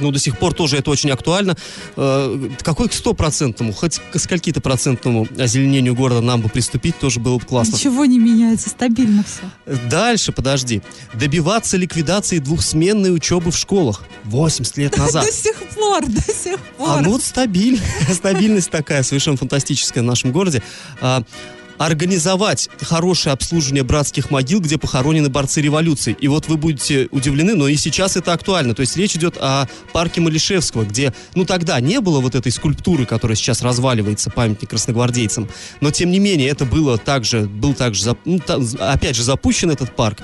Ну, 0.00 0.10
до 0.10 0.18
сих 0.18 0.38
пор 0.38 0.54
тоже 0.54 0.76
это 0.76 0.90
очень 0.90 1.10
актуально. 1.10 1.56
Э, 1.96 2.48
Какой 2.62 2.88
к 2.88 2.92
стопроцентному, 2.92 3.72
хоть 3.72 4.00
к 4.12 4.18
скольки-то 4.18 4.60
процентному 4.60 5.26
озеленению 5.38 5.94
города 5.94 6.20
нам 6.20 6.40
бы 6.40 6.48
приступить, 6.48 6.98
тоже 6.98 7.20
было 7.20 7.38
бы 7.38 7.44
классно. 7.44 7.76
Ничего 7.76 8.04
не 8.04 8.18
меняется, 8.18 8.70
стабильно 8.70 9.24
все. 9.24 9.78
Дальше, 9.88 10.32
подожди. 10.32 10.82
Добиваться 11.14 11.76
ликвидации 11.76 12.38
двухсменной 12.38 13.14
учебы 13.14 13.50
в 13.50 13.56
школах. 13.56 14.02
80 14.24 14.76
лет 14.78 14.96
назад. 14.98 15.24
До 15.26 15.32
сих 15.32 15.56
пор, 15.74 16.06
до 16.06 16.22
сих 16.22 16.58
пор. 16.76 16.88
А 16.88 17.00
ну 17.00 17.10
вот 17.10 17.22
стабиль, 17.22 17.80
стабильность 18.12 18.70
такая 18.70 19.02
совершенно 19.02 19.36
фантастическая 19.36 20.02
в 20.02 20.06
нашем 20.06 20.32
городе. 20.32 20.62
Организовать 21.80 22.68
хорошее 22.82 23.32
обслуживание 23.32 23.82
братских 23.82 24.30
могил, 24.30 24.60
где 24.60 24.76
похоронены 24.76 25.30
борцы 25.30 25.62
революции. 25.62 26.14
И 26.20 26.28
вот 26.28 26.46
вы 26.46 26.58
будете 26.58 27.08
удивлены, 27.10 27.54
но 27.54 27.68
и 27.68 27.76
сейчас 27.76 28.18
это 28.18 28.34
актуально. 28.34 28.74
То 28.74 28.82
есть 28.82 28.98
речь 28.98 29.16
идет 29.16 29.38
о 29.40 29.66
парке 29.94 30.20
Малишевского, 30.20 30.84
где, 30.84 31.14
ну 31.34 31.46
тогда 31.46 31.80
не 31.80 32.02
было 32.02 32.20
вот 32.20 32.34
этой 32.34 32.52
скульптуры, 32.52 33.06
которая 33.06 33.34
сейчас 33.34 33.62
разваливается, 33.62 34.28
памятник 34.28 34.68
красногвардейцам. 34.68 35.48
Но 35.80 35.90
тем 35.90 36.10
не 36.10 36.18
менее 36.18 36.50
это 36.50 36.66
было 36.66 36.98
также, 36.98 37.46
был 37.46 37.72
также, 37.72 38.14
ну, 38.26 38.38
та- 38.40 38.58
опять 38.80 39.16
же 39.16 39.22
запущен 39.22 39.70
этот 39.70 39.96
парк. 39.96 40.18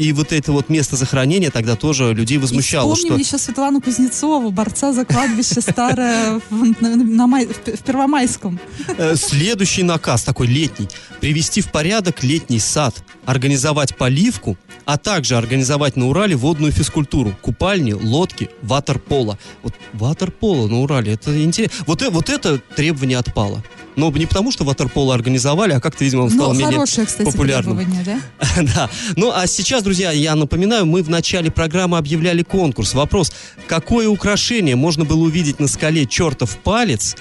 И 0.00 0.12
вот 0.14 0.32
это 0.32 0.50
вот 0.52 0.70
место 0.70 0.96
захоронения 0.96 1.50
тогда 1.50 1.76
тоже 1.76 2.14
людей 2.14 2.38
возмущало, 2.38 2.92
И 2.92 2.96
что... 2.96 3.02
вспомним 3.02 3.22
еще 3.26 3.36
Светлану 3.38 3.80
Кузнецову, 3.82 4.50
борца 4.50 4.92
за 4.94 5.04
кладбище 5.04 5.60
старое 5.60 6.40
в, 6.48 6.82
на- 6.82 6.96
на 6.96 7.26
Май- 7.26 7.46
в- 7.46 7.76
в 7.76 7.82
Первомайском. 7.82 8.58
Э, 8.96 9.14
Следующий 9.16 9.82
наказ, 9.82 10.22
такой 10.22 10.46
летний. 10.46 10.88
Привести 11.20 11.60
в 11.60 11.70
порядок 11.70 12.22
летний 12.24 12.60
сад, 12.60 12.94
организовать 13.26 13.94
поливку, 13.96 14.56
а 14.86 14.96
также 14.96 15.36
организовать 15.36 15.96
на 15.96 16.08
Урале 16.08 16.34
водную 16.34 16.72
физкультуру. 16.72 17.36
Купальни, 17.42 17.92
лодки, 17.92 18.48
ватерполо. 18.62 19.38
Вот 19.62 19.74
ватерполо 19.92 20.66
на 20.66 20.80
Урале, 20.80 21.12
это 21.12 21.44
интересно. 21.44 21.84
Вот, 21.86 22.00
э- 22.00 22.08
вот 22.10 22.30
это 22.30 22.58
требование 22.74 23.18
отпало. 23.18 23.62
Но 24.00 24.10
не 24.12 24.24
потому, 24.24 24.50
что 24.50 24.64
ватерполо 24.64 25.14
организовали, 25.14 25.72
а 25.74 25.80
как-то, 25.80 26.04
видимо, 26.04 26.22
он 26.22 26.30
стал 26.30 26.54
Ну, 26.54 26.58
менее 26.58 26.76
хорошее, 26.78 27.06
кстати, 27.06 27.30
популярным. 27.30 27.78
да? 28.04 28.18
Да. 28.74 28.90
Ну, 29.16 29.30
а 29.30 29.46
сейчас, 29.46 29.82
друзья, 29.82 30.10
я 30.10 30.34
напоминаю, 30.34 30.86
мы 30.86 31.02
в 31.02 31.10
начале 31.10 31.50
программы 31.50 31.98
объявляли 31.98 32.42
конкурс. 32.42 32.94
Вопрос, 32.94 33.30
какое 33.68 34.08
украшение 34.08 34.74
можно 34.74 35.04
было 35.04 35.20
увидеть 35.24 35.60
на 35.60 35.68
скале 35.68 36.06
чертов 36.06 36.56
палец 36.56 37.14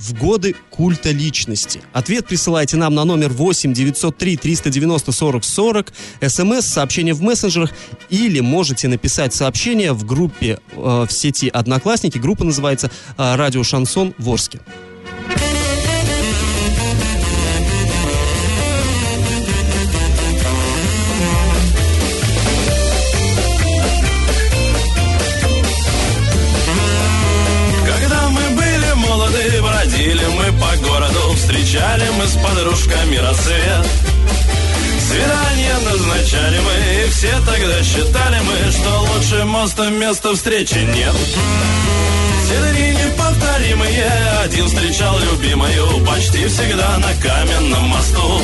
в 0.00 0.14
годы 0.14 0.56
культа 0.70 1.12
личности? 1.12 1.80
Ответ 1.92 2.26
присылайте 2.26 2.76
нам 2.76 2.94
на 2.94 3.04
номер 3.04 3.28
8 3.30 3.72
903 3.72 4.36
390 4.36 5.12
40 5.12 5.44
40, 5.44 5.92
смс, 6.26 6.66
сообщение 6.66 7.14
в 7.14 7.22
мессенджерах, 7.22 7.70
или 8.10 8.40
можете 8.40 8.88
написать 8.88 9.32
сообщение 9.32 9.92
в 9.92 10.04
группе 10.04 10.58
э, 10.72 11.06
в 11.08 11.12
сети 11.12 11.48
Одноклассники. 11.48 12.18
Группа 12.18 12.42
называется 12.44 12.90
э, 13.16 13.36
«Радио 13.36 13.62
Шансон 13.62 14.12
Ворске». 14.18 14.60
Встречали 31.96 32.10
мы 32.18 32.26
с 32.26 32.34
подружками 32.36 33.16
рассвет. 33.16 33.86
Свидания 35.08 35.74
назначали 35.84 36.58
мы, 36.58 37.04
и 37.04 37.10
все 37.10 37.32
тогда 37.46 37.82
считали 37.82 38.40
мы, 38.40 38.72
что 38.72 39.06
лучше 39.12 39.44
моста 39.44 39.90
места 39.90 40.34
встречи 40.34 40.78
нет. 40.78 41.14
Дни 42.48 42.90
неповторимые, 42.90 44.10
один 44.44 44.66
встречал 44.66 45.18
любимую 45.18 46.04
почти 46.06 46.46
всегда 46.46 46.98
на 46.98 47.14
каменном 47.14 47.84
мосту. 47.88 48.40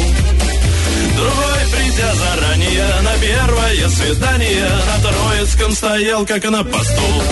Другой, 1.16 1.62
придя 1.72 2.14
заранее 2.14 3.00
на 3.02 3.12
первое 3.18 3.88
свидание, 3.88 4.68
на 4.86 5.10
Троицком 5.10 5.72
стоял, 5.72 6.24
как 6.24 6.44
на 6.44 6.64
посту. 6.64 7.22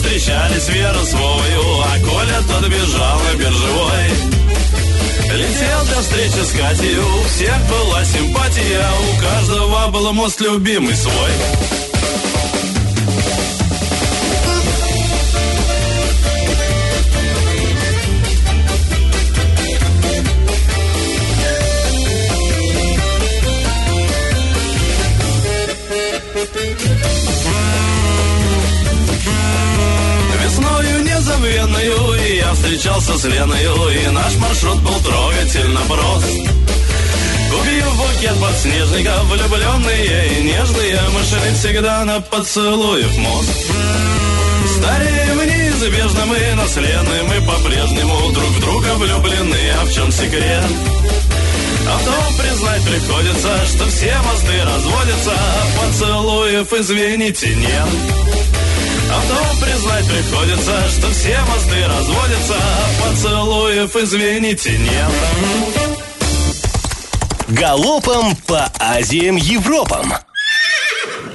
Встречались 0.00 0.68
Вера 0.68 1.04
с 1.04 1.14
а 1.14 1.98
Коля 1.98 2.40
тот 2.48 2.68
бежал 2.68 3.20
на 3.20 3.36
биржевой. 3.36 4.08
Летел 5.34 5.84
для 5.84 6.00
встречи 6.00 6.44
с 6.44 6.52
Катей, 6.52 6.96
у 6.96 7.22
всех 7.28 7.58
была 7.68 8.04
симпатия, 8.04 8.88
у 9.08 9.20
каждого 9.20 9.88
был 9.88 10.12
мост 10.12 10.40
любимый 10.40 10.96
свой. 10.96 11.89
С 33.20 33.24
Леною, 33.24 33.88
и 33.90 34.08
наш 34.12 34.34
маршрут 34.36 34.80
был 34.80 34.98
трогательно 35.00 35.80
прост. 35.80 36.26
Купив 37.50 37.96
букет 37.98 38.34
подснежников, 38.40 39.24
влюбленные 39.26 40.38
и 40.38 40.42
нежные, 40.44 40.98
мы 41.12 41.22
шли 41.24 41.52
всегда 41.54 42.06
на 42.06 42.22
поцелуев 42.22 43.14
мост. 43.18 43.50
Стареем 44.74 45.38
неизбежно 45.38 46.24
мы, 46.24 46.38
но 46.56 46.66
с 46.66 46.76
Леной 46.76 47.22
мы 47.24 47.46
по-прежнему 47.46 48.32
друг 48.32 48.48
в 48.52 48.60
друга 48.60 48.94
влюблены, 48.94 49.70
а 49.78 49.84
в 49.84 49.92
чем 49.92 50.10
секрет? 50.10 50.64
А 51.90 51.98
в 51.98 52.04
том 52.06 52.38
признать 52.38 52.82
приходится, 52.84 53.66
что 53.66 53.86
все 53.90 54.16
мосты 54.24 54.64
разводятся, 54.64 55.32
а 55.32 55.66
поцелуев, 55.78 56.72
извините, 56.72 57.54
нет. 57.54 58.49
А 59.12 59.20
в 59.20 59.28
том 59.28 59.60
признать 59.60 60.06
приходится, 60.06 60.88
что 60.90 61.10
все 61.10 61.38
мосты 61.48 61.86
разводятся, 61.86 62.54
а 62.56 63.08
поцелуев, 63.08 63.96
извините, 63.96 64.78
нет. 64.78 65.10
Галопом 67.48 68.36
по 68.46 68.70
Азиям 68.78 69.36
Европам. 69.36 70.12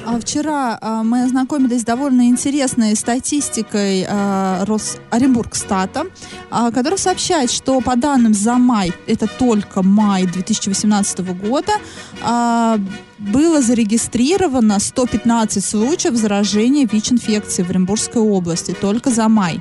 А 0.06 0.20
Вчера 0.20 0.78
а, 0.80 1.02
мы 1.02 1.24
ознакомились 1.24 1.80
с 1.80 1.84
довольно 1.84 2.28
интересной 2.28 2.94
статистикой 2.94 4.06
а, 4.08 4.64
Росоренбургстата, 4.64 6.04
которая 6.48 6.96
сообщает, 6.96 7.50
что 7.50 7.80
по 7.80 7.96
данным 7.96 8.32
за 8.32 8.54
май, 8.54 8.92
это 9.08 9.26
только 9.26 9.82
май 9.82 10.26
2018 10.26 11.18
года, 11.34 11.72
было 13.18 13.60
зарегистрировано 13.60 14.78
115 14.78 15.64
случаев 15.64 16.14
заражения 16.14 16.86
ВИЧ-инфекции 16.86 17.62
в 17.62 17.70
Оренбургской 17.70 18.22
области, 18.22 18.72
только 18.72 19.10
за 19.10 19.28
май. 19.28 19.60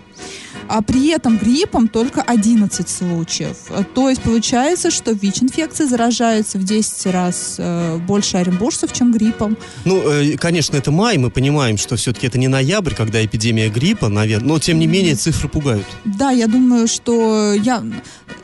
А 0.68 0.82
при 0.82 1.10
этом 1.10 1.38
гриппом 1.38 1.88
только 1.88 2.22
11 2.22 2.90
случаев. 2.90 3.58
То 3.94 4.10
есть 4.10 4.22
получается, 4.22 4.90
что 4.90 5.12
ВИЧ-инфекции 5.12 5.86
заражаются 5.86 6.58
в 6.58 6.64
10 6.64 7.06
раз 7.08 7.56
э, 7.60 7.98
больше 7.98 8.38
оренбуржцев, 8.38 8.92
чем 8.92 9.12
гриппом. 9.12 9.58
Ну, 9.86 10.02
э, 10.10 10.38
конечно, 10.38 10.76
это 10.76 10.92
май, 10.92 11.18
мы 11.18 11.30
понимаем, 11.30 11.78
что 11.78 11.96
все-таки 11.96 12.28
это 12.28 12.40
не 12.40 12.48
ноябрь, 12.48 12.96
когда 12.96 13.24
эпидемия 13.24 13.70
гриппа, 13.70 14.10
наверное, 14.10 14.48
но 14.48 14.60
тем 14.60 14.80
не 14.80 14.88
менее 14.88 15.16
цифры 15.16 15.50
пугают. 15.50 15.86
Да, 16.04 16.32
я 16.32 16.48
думаю, 16.48 16.88
что 16.88 17.54
я, 17.54 17.84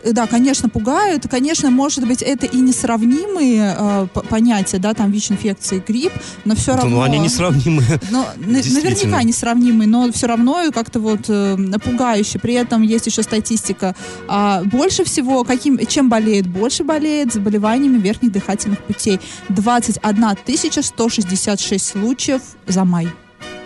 да, 0.05 0.27
конечно, 0.27 0.69
пугают. 0.69 1.27
Конечно, 1.29 1.71
может 1.71 2.07
быть, 2.07 2.21
это 2.21 2.45
и 2.45 2.57
несравнимые 2.57 3.75
э, 3.77 4.07
понятия, 4.29 4.77
да, 4.77 4.93
там 4.93 5.11
ВИЧ-инфекция 5.11 5.79
и 5.79 5.81
грипп, 5.81 6.13
но 6.45 6.55
все 6.55 6.73
Да, 6.73 6.81
равно... 6.81 6.97
ну, 6.97 7.01
они 7.01 7.17
несравнимы. 7.19 7.83
Но, 8.11 8.27
наверняка 8.37 9.23
несравнимые, 9.23 9.87
но 9.87 10.11
все 10.11 10.27
равно 10.27 10.71
как-то 10.71 10.99
вот 10.99 11.21
э, 11.27 11.57
пугает 11.83 12.10
удручающе. 12.11 12.39
При 12.39 12.53
этом 12.53 12.81
есть 12.81 13.07
еще 13.07 13.23
статистика. 13.23 13.95
А, 14.27 14.63
больше 14.63 15.03
всего, 15.03 15.43
каким, 15.43 15.77
чем 15.85 16.09
болеет? 16.09 16.47
Больше 16.47 16.83
болеет 16.83 17.33
заболеваниями 17.33 17.97
верхних 17.97 18.31
дыхательных 18.31 18.79
путей. 18.79 19.19
21 19.49 20.35
166 20.83 21.85
случаев 21.85 22.41
за 22.67 22.83
май. 22.85 23.07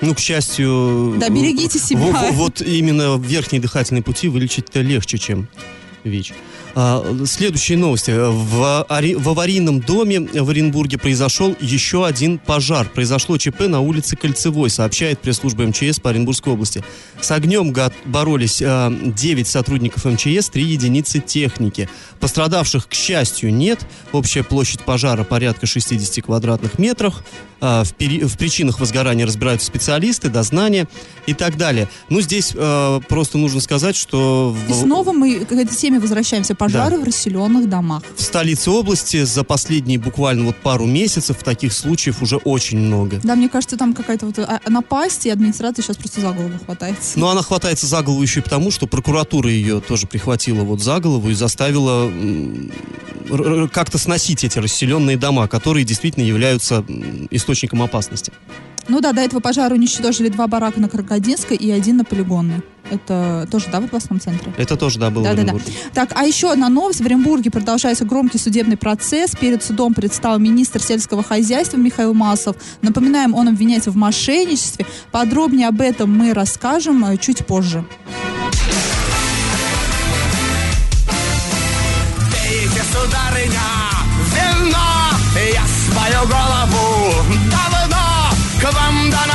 Ну, 0.01 0.13
к 0.13 0.19
счастью... 0.19 1.15
Да, 1.19 1.29
берегите 1.29 1.79
себя. 1.79 2.01
в- 2.01 2.11
в- 2.31 2.35
вот 2.35 2.61
именно 2.61 3.17
верхние 3.17 3.61
дыхательные 3.61 4.03
пути 4.03 4.27
вылечить-то 4.27 4.81
легче, 4.81 5.17
чем 5.17 5.47
ВИЧ. 6.03 6.33
А, 6.77 7.01
следующие 7.25 7.77
новости. 7.77 8.11
В, 8.11 8.85
в 8.89 9.29
аварийном 9.29 9.79
доме 9.79 10.19
в 10.19 10.49
Оренбурге 10.49 10.97
произошел 10.97 11.55
еще 11.61 12.05
один 12.05 12.37
пожар. 12.37 12.89
Произошло 12.93 13.37
ЧП 13.37 13.61
на 13.61 13.79
улице 13.79 14.17
Кольцевой, 14.17 14.69
сообщает 14.69 15.19
пресс-служба 15.19 15.63
МЧС 15.65 16.01
по 16.01 16.09
Оренбургской 16.09 16.51
области. 16.51 16.83
С 17.21 17.31
огнем 17.31 17.73
боролись 18.05 18.61
а, 18.61 18.91
9 18.91 19.47
сотрудников 19.47 20.03
МЧС, 20.03 20.49
3 20.49 20.63
единицы 20.63 21.19
техники. 21.21 21.89
Пострадавших, 22.19 22.89
к 22.89 22.93
счастью, 22.93 23.53
нет. 23.53 23.79
Общая 24.11 24.43
площадь 24.43 24.81
пожара 24.81 25.23
порядка 25.23 25.65
60 25.65 26.25
квадратных 26.25 26.77
метров. 26.77 27.23
А, 27.61 27.85
В, 27.85 27.93
пери- 27.93 28.25
в 28.25 28.37
причинах 28.37 28.81
возгорания 28.81 29.25
разбираются 29.25 29.65
специалисты, 29.67 30.27
дознания 30.27 30.89
и 31.25 31.33
так 31.33 31.55
далее. 31.55 31.87
Ну, 32.09 32.19
здесь 32.19 32.53
а, 32.53 32.99
просто 32.99 33.37
нужно 33.37 33.61
сказать, 33.61 33.95
что... 33.95 34.53
И 34.69 34.73
снова 34.73 35.13
мы 35.13 35.39
к 35.45 35.51
этой 35.53 35.73
теме 35.73 35.99
возвращаемся. 35.99 36.53
Пожары 36.65 36.97
в 36.97 37.03
расселенных 37.03 37.69
домах. 37.69 38.03
в 38.15 38.21
столице 38.21 38.71
области 38.71 39.23
за 39.23 39.43
последние 39.43 39.99
буквально 39.99 40.45
вот 40.45 40.55
пару 40.57 40.85
месяцев 40.85 41.37
таких 41.43 41.73
случаев 41.73 42.21
уже 42.21 42.37
очень 42.37 42.77
много. 42.77 43.19
Да, 43.23 43.35
мне 43.35 43.49
кажется, 43.49 43.77
там 43.77 43.93
какая-то 43.93 44.25
вот 44.25 44.39
а, 44.39 44.59
напасть, 44.67 45.25
и 45.25 45.29
администрация 45.29 45.83
сейчас 45.83 45.97
просто 45.97 46.21
за 46.21 46.31
голову 46.31 46.53
хватается. 46.65 47.19
Но 47.19 47.29
она 47.29 47.41
хватается 47.41 47.85
за 47.87 48.01
голову 48.01 48.21
еще 48.21 48.39
и 48.39 48.43
потому, 48.43 48.71
что 48.71 48.87
прокуратура 48.87 49.49
ее 49.49 49.81
тоже 49.81 50.07
прихватила 50.07 50.63
вот 50.63 50.81
за 50.81 50.99
голову 50.99 51.29
и 51.29 51.33
заставила 51.33 52.11
как-то 53.71 53.97
сносить 53.97 54.43
эти 54.43 54.59
расселенные 54.59 55.17
дома, 55.17 55.47
которые 55.47 55.85
действительно 55.85 56.23
являются 56.23 56.85
источником 57.31 57.81
опасности. 57.81 58.31
Ну 58.87 59.01
да, 59.01 59.13
до 59.13 59.21
этого 59.21 59.39
пожара 59.39 59.73
уничтожили 59.73 60.29
два 60.29 60.47
барака 60.47 60.79
на 60.79 60.89
Карагодинской 60.89 61.57
и 61.57 61.71
один 61.71 61.97
на 61.97 62.05
Полигонной. 62.05 62.61
Это 62.91 63.47
тоже, 63.49 63.67
да, 63.71 63.79
в 63.79 63.85
областном 63.85 64.19
центре? 64.19 64.53
Это 64.57 64.77
тоже, 64.77 64.99
да, 64.99 65.09
было 65.09 65.21
в 65.21 65.25
Да-да-да. 65.25 65.51
Оренбурге. 65.51 65.73
Так, 65.93 66.11
а 66.15 66.23
еще 66.23 66.51
одна 66.51 66.69
новость. 66.69 67.01
В 67.01 67.05
Оренбурге 67.05 67.49
продолжается 67.49 68.05
громкий 68.05 68.37
судебный 68.37 68.77
процесс. 68.77 69.31
Перед 69.31 69.63
судом 69.63 69.93
предстал 69.93 70.37
министр 70.39 70.81
сельского 70.81 71.23
хозяйства 71.23 71.77
Михаил 71.77 72.13
Масов. 72.13 72.55
Напоминаем, 72.81 73.33
он 73.33 73.47
обвиняется 73.47 73.91
в 73.91 73.95
мошенничестве. 73.95 74.85
Подробнее 75.11 75.67
об 75.67 75.81
этом 75.81 76.15
мы 76.15 76.33
расскажем 76.33 77.03
э, 77.05 77.17
чуть 77.17 77.45
позже. 77.45 77.83
Пейте, 82.31 82.81
сударыня, 82.91 83.67
вино, 84.31 84.77
я 85.53 85.65
свою 85.65 86.27
голову 86.27 87.13
давно 87.49 88.29
к 88.61 88.73
вам 88.73 89.09
да 89.09 89.25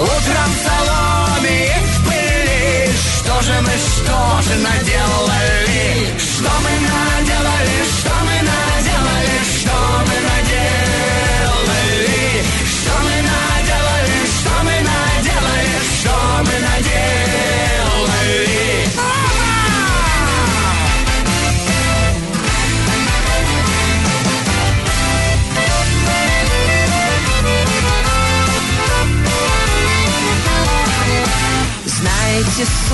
Утром 0.00 0.16
в 0.16 0.56
салоне 0.56 1.66
и 1.66 1.84
в 1.84 2.04
пыли 2.06 2.90
Что 3.18 3.42
же 3.42 3.52
мы, 3.60 3.68
что 3.68 4.40
же 4.42 4.58
наделали? 4.60 5.69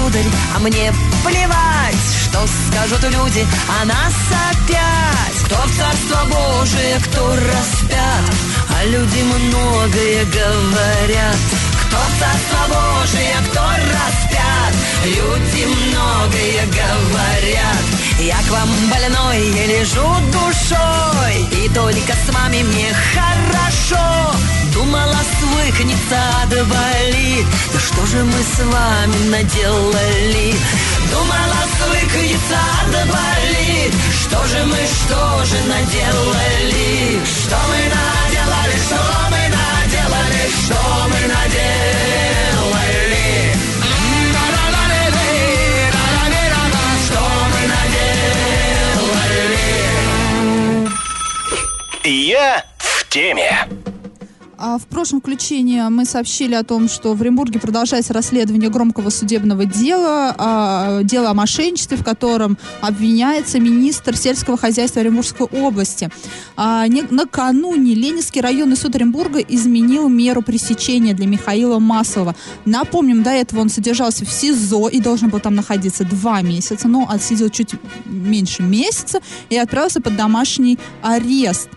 Сударь, 0.07 0.26
а 0.54 0.59
мне 0.61 0.92
плевать, 1.24 2.07
что 2.24 2.46
скажут 2.46 3.02
люди 3.12 3.46
о 3.80 3.84
нас 3.84 4.14
опять. 4.50 5.46
Кто 5.46 5.57
в 5.57 5.76
Царство 5.76 6.24
Божие, 6.26 6.98
кто 7.04 7.28
распят, 7.30 8.34
а 8.68 8.84
люди 8.84 9.22
многое 9.22 10.24
говорят. 10.26 11.36
Кто 11.82 11.96
в 11.96 12.18
Царство 12.20 12.62
Божие, 12.68 13.36
кто 13.50 13.61
распят, 13.61 14.74
люди 15.04 15.66
многое 15.66 16.66
говорят. 16.66 17.84
Я 18.20 18.36
к 18.36 18.50
вам 18.50 18.68
больной, 18.90 19.50
я 19.50 19.66
лежу 19.66 20.07
душой, 20.32 21.64
и 21.64 21.68
только 21.70 22.12
с 22.12 22.32
вами 22.32 22.62
мне 22.62 22.88
хорошо. 23.12 24.36
Думала, 24.76 25.20
свыкнется, 25.40 26.20
болит 26.50 27.46
Да 27.72 27.80
что 27.80 28.04
же 28.04 28.22
мы 28.24 28.42
с 28.42 28.58
вами 28.60 29.28
наделали? 29.30 30.54
Думала, 31.10 31.64
свыкнется, 31.78 32.60
болит 32.92 33.94
Что 34.20 34.44
же 34.44 34.66
мы, 34.66 34.76
что 34.76 35.44
же 35.46 35.56
наделали? 35.64 37.24
Что 37.24 37.56
мы 37.68 37.88
наделали, 37.88 38.76
что 38.84 39.00
мы 39.30 39.48
наделали 39.56 40.44
Что 40.66 40.80
мы 41.08 41.20
наделали? 41.26 41.56
Что 47.06 47.22
мы 47.50 47.60
наделали? 47.72 49.56
Я 52.04 52.62
в 52.78 52.84
теме. 53.08 53.75
А 54.59 54.78
в 54.78 54.86
прошлом 54.86 55.20
включении 55.20 55.82
мы 55.90 56.07
сообщили 56.07 56.54
о 56.54 56.62
том, 56.62 56.88
что 56.88 57.12
в 57.12 57.20
Оренбурге 57.20 57.61
продолжается 57.61 58.14
расследование 58.14 58.70
громкого 58.70 59.11
судебного 59.11 59.66
дела, 59.66 60.34
а, 60.38 61.02
дела 61.02 61.30
о 61.30 61.34
мошенничестве, 61.34 61.98
в 61.98 62.04
котором 62.04 62.57
обвиняется 62.80 63.61
министр 63.61 64.16
сельского 64.16 64.57
хозяйства 64.57 65.02
Оренбургской 65.02 65.46
области. 65.46 66.09
А, 66.57 66.86
не- 66.88 67.02
накануне 67.02 67.94
Ленинский 67.94 68.40
районный 68.40 68.76
суд 68.76 68.94
Оренбурга 68.94 69.40
изменил 69.40 70.09
меру 70.09 70.40
пресечения 70.40 71.12
для 71.12 71.26
Михаила 71.26 71.78
Маслова. 71.78 72.34
Напомним, 72.64 73.22
до 73.22 73.30
этого 73.30 73.61
он 73.61 73.68
содержался 73.68 74.24
в 74.24 74.30
СИЗО 74.30 74.88
и 74.88 75.00
должен 75.00 75.28
был 75.28 75.40
там 75.40 75.54
находиться 75.54 76.04
два 76.04 76.40
месяца, 76.40 76.88
но 76.88 77.07
отсидел 77.11 77.50
чуть 77.50 77.74
меньше 78.07 78.62
месяца 78.62 79.20
и 79.50 79.57
отправился 79.59 80.00
под 80.00 80.16
домашний 80.16 80.78
арест. 81.02 81.68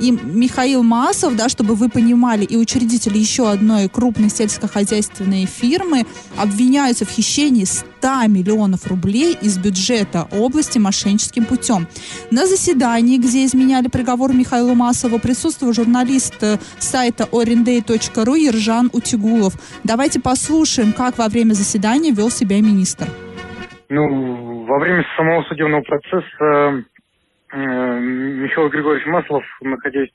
И 0.00 0.10
Михаил 0.10 0.82
Масов, 0.82 1.36
да, 1.36 1.48
чтобы 1.48 1.74
вы 1.74 1.88
и 2.10 2.56
учредители 2.56 3.18
еще 3.18 3.50
одной 3.50 3.88
крупной 3.88 4.28
сельскохозяйственной 4.28 5.46
фирмы 5.46 6.02
обвиняются 6.36 7.04
в 7.04 7.10
хищении 7.10 7.64
100 7.64 8.26
миллионов 8.28 8.86
рублей 8.88 9.36
из 9.40 9.58
бюджета 9.58 10.26
области 10.32 10.78
мошенническим 10.78 11.44
путем. 11.44 11.86
На 12.30 12.46
заседании, 12.46 13.18
где 13.18 13.44
изменяли 13.44 13.88
приговор 13.88 14.32
Михаилу 14.32 14.74
Масову, 14.74 15.18
присутствовал 15.18 15.72
журналист 15.72 16.42
э, 16.42 16.56
сайта 16.78 17.24
orenday.ru 17.24 18.36
Ержан 18.38 18.90
Утигулов. 18.92 19.54
Давайте 19.84 20.20
послушаем, 20.20 20.92
как 20.92 21.18
во 21.18 21.28
время 21.28 21.52
заседания 21.52 22.10
вел 22.10 22.30
себя 22.30 22.60
министр. 22.60 23.06
Ну, 23.88 24.64
во 24.64 24.78
время 24.78 25.04
самого 25.16 25.42
судебного 25.44 25.82
процесса 25.82 26.84
э, 27.52 28.00
Михаил 28.00 28.68
Григорьевич 28.68 29.06
Маслов, 29.06 29.44
находясь 29.60 30.10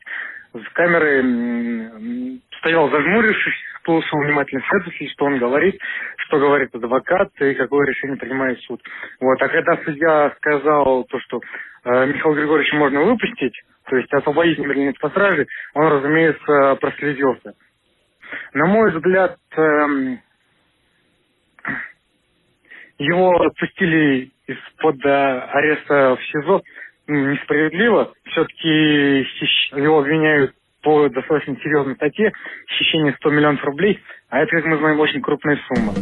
с 0.59 0.73
камерой, 0.73 2.41
стоял 2.59 2.89
зажмурившись, 2.89 3.55
слушал 3.83 4.19
внимательно 4.19 4.61
следователь, 4.69 5.09
что 5.11 5.25
он 5.25 5.37
говорит, 5.37 5.79
что 6.17 6.39
говорит 6.39 6.75
адвокат 6.75 7.29
и 7.39 7.53
какое 7.53 7.87
решение 7.87 8.17
принимает 8.17 8.59
суд. 8.61 8.81
Вот. 9.19 9.41
А 9.41 9.47
когда 9.47 9.77
судья 9.83 10.33
сказал 10.37 11.05
то, 11.05 11.19
что 11.21 11.39
э, 11.85 12.05
Михаила 12.07 12.35
Григорьевича 12.35 12.75
можно 12.75 13.01
выпустить, 13.03 13.61
то 13.85 13.95
есть 13.95 14.11
освободить 14.13 14.57
немедленно 14.57 14.89
из-под 14.89 15.11
стражи, 15.11 15.47
он, 15.73 15.87
разумеется, 15.87 16.77
прослезился. 16.81 17.53
На 18.53 18.65
мой 18.65 18.91
взгляд, 18.91 19.37
эм, 19.55 20.19
его 22.97 23.41
отпустили 23.41 24.31
из-под 24.47 25.05
э, 25.05 25.09
ареста 25.09 26.15
в 26.15 26.23
СИЗО 26.25 26.61
несправедливо. 27.07 28.13
Все-таки 28.31 28.67
его 29.79 29.99
обвиняют 29.99 30.53
по 30.83 31.09
достаточно 31.09 31.55
серьезной 31.63 31.95
статье 31.95 32.31
хищение 32.77 33.15
100 33.19 33.29
миллионов 33.31 33.63
рублей, 33.63 33.99
а 34.29 34.39
это, 34.39 34.51
как 34.57 34.65
мы 34.65 34.77
знаем, 34.77 34.99
очень 34.99 35.21
крупная 35.21 35.59
сумма. 35.67 35.93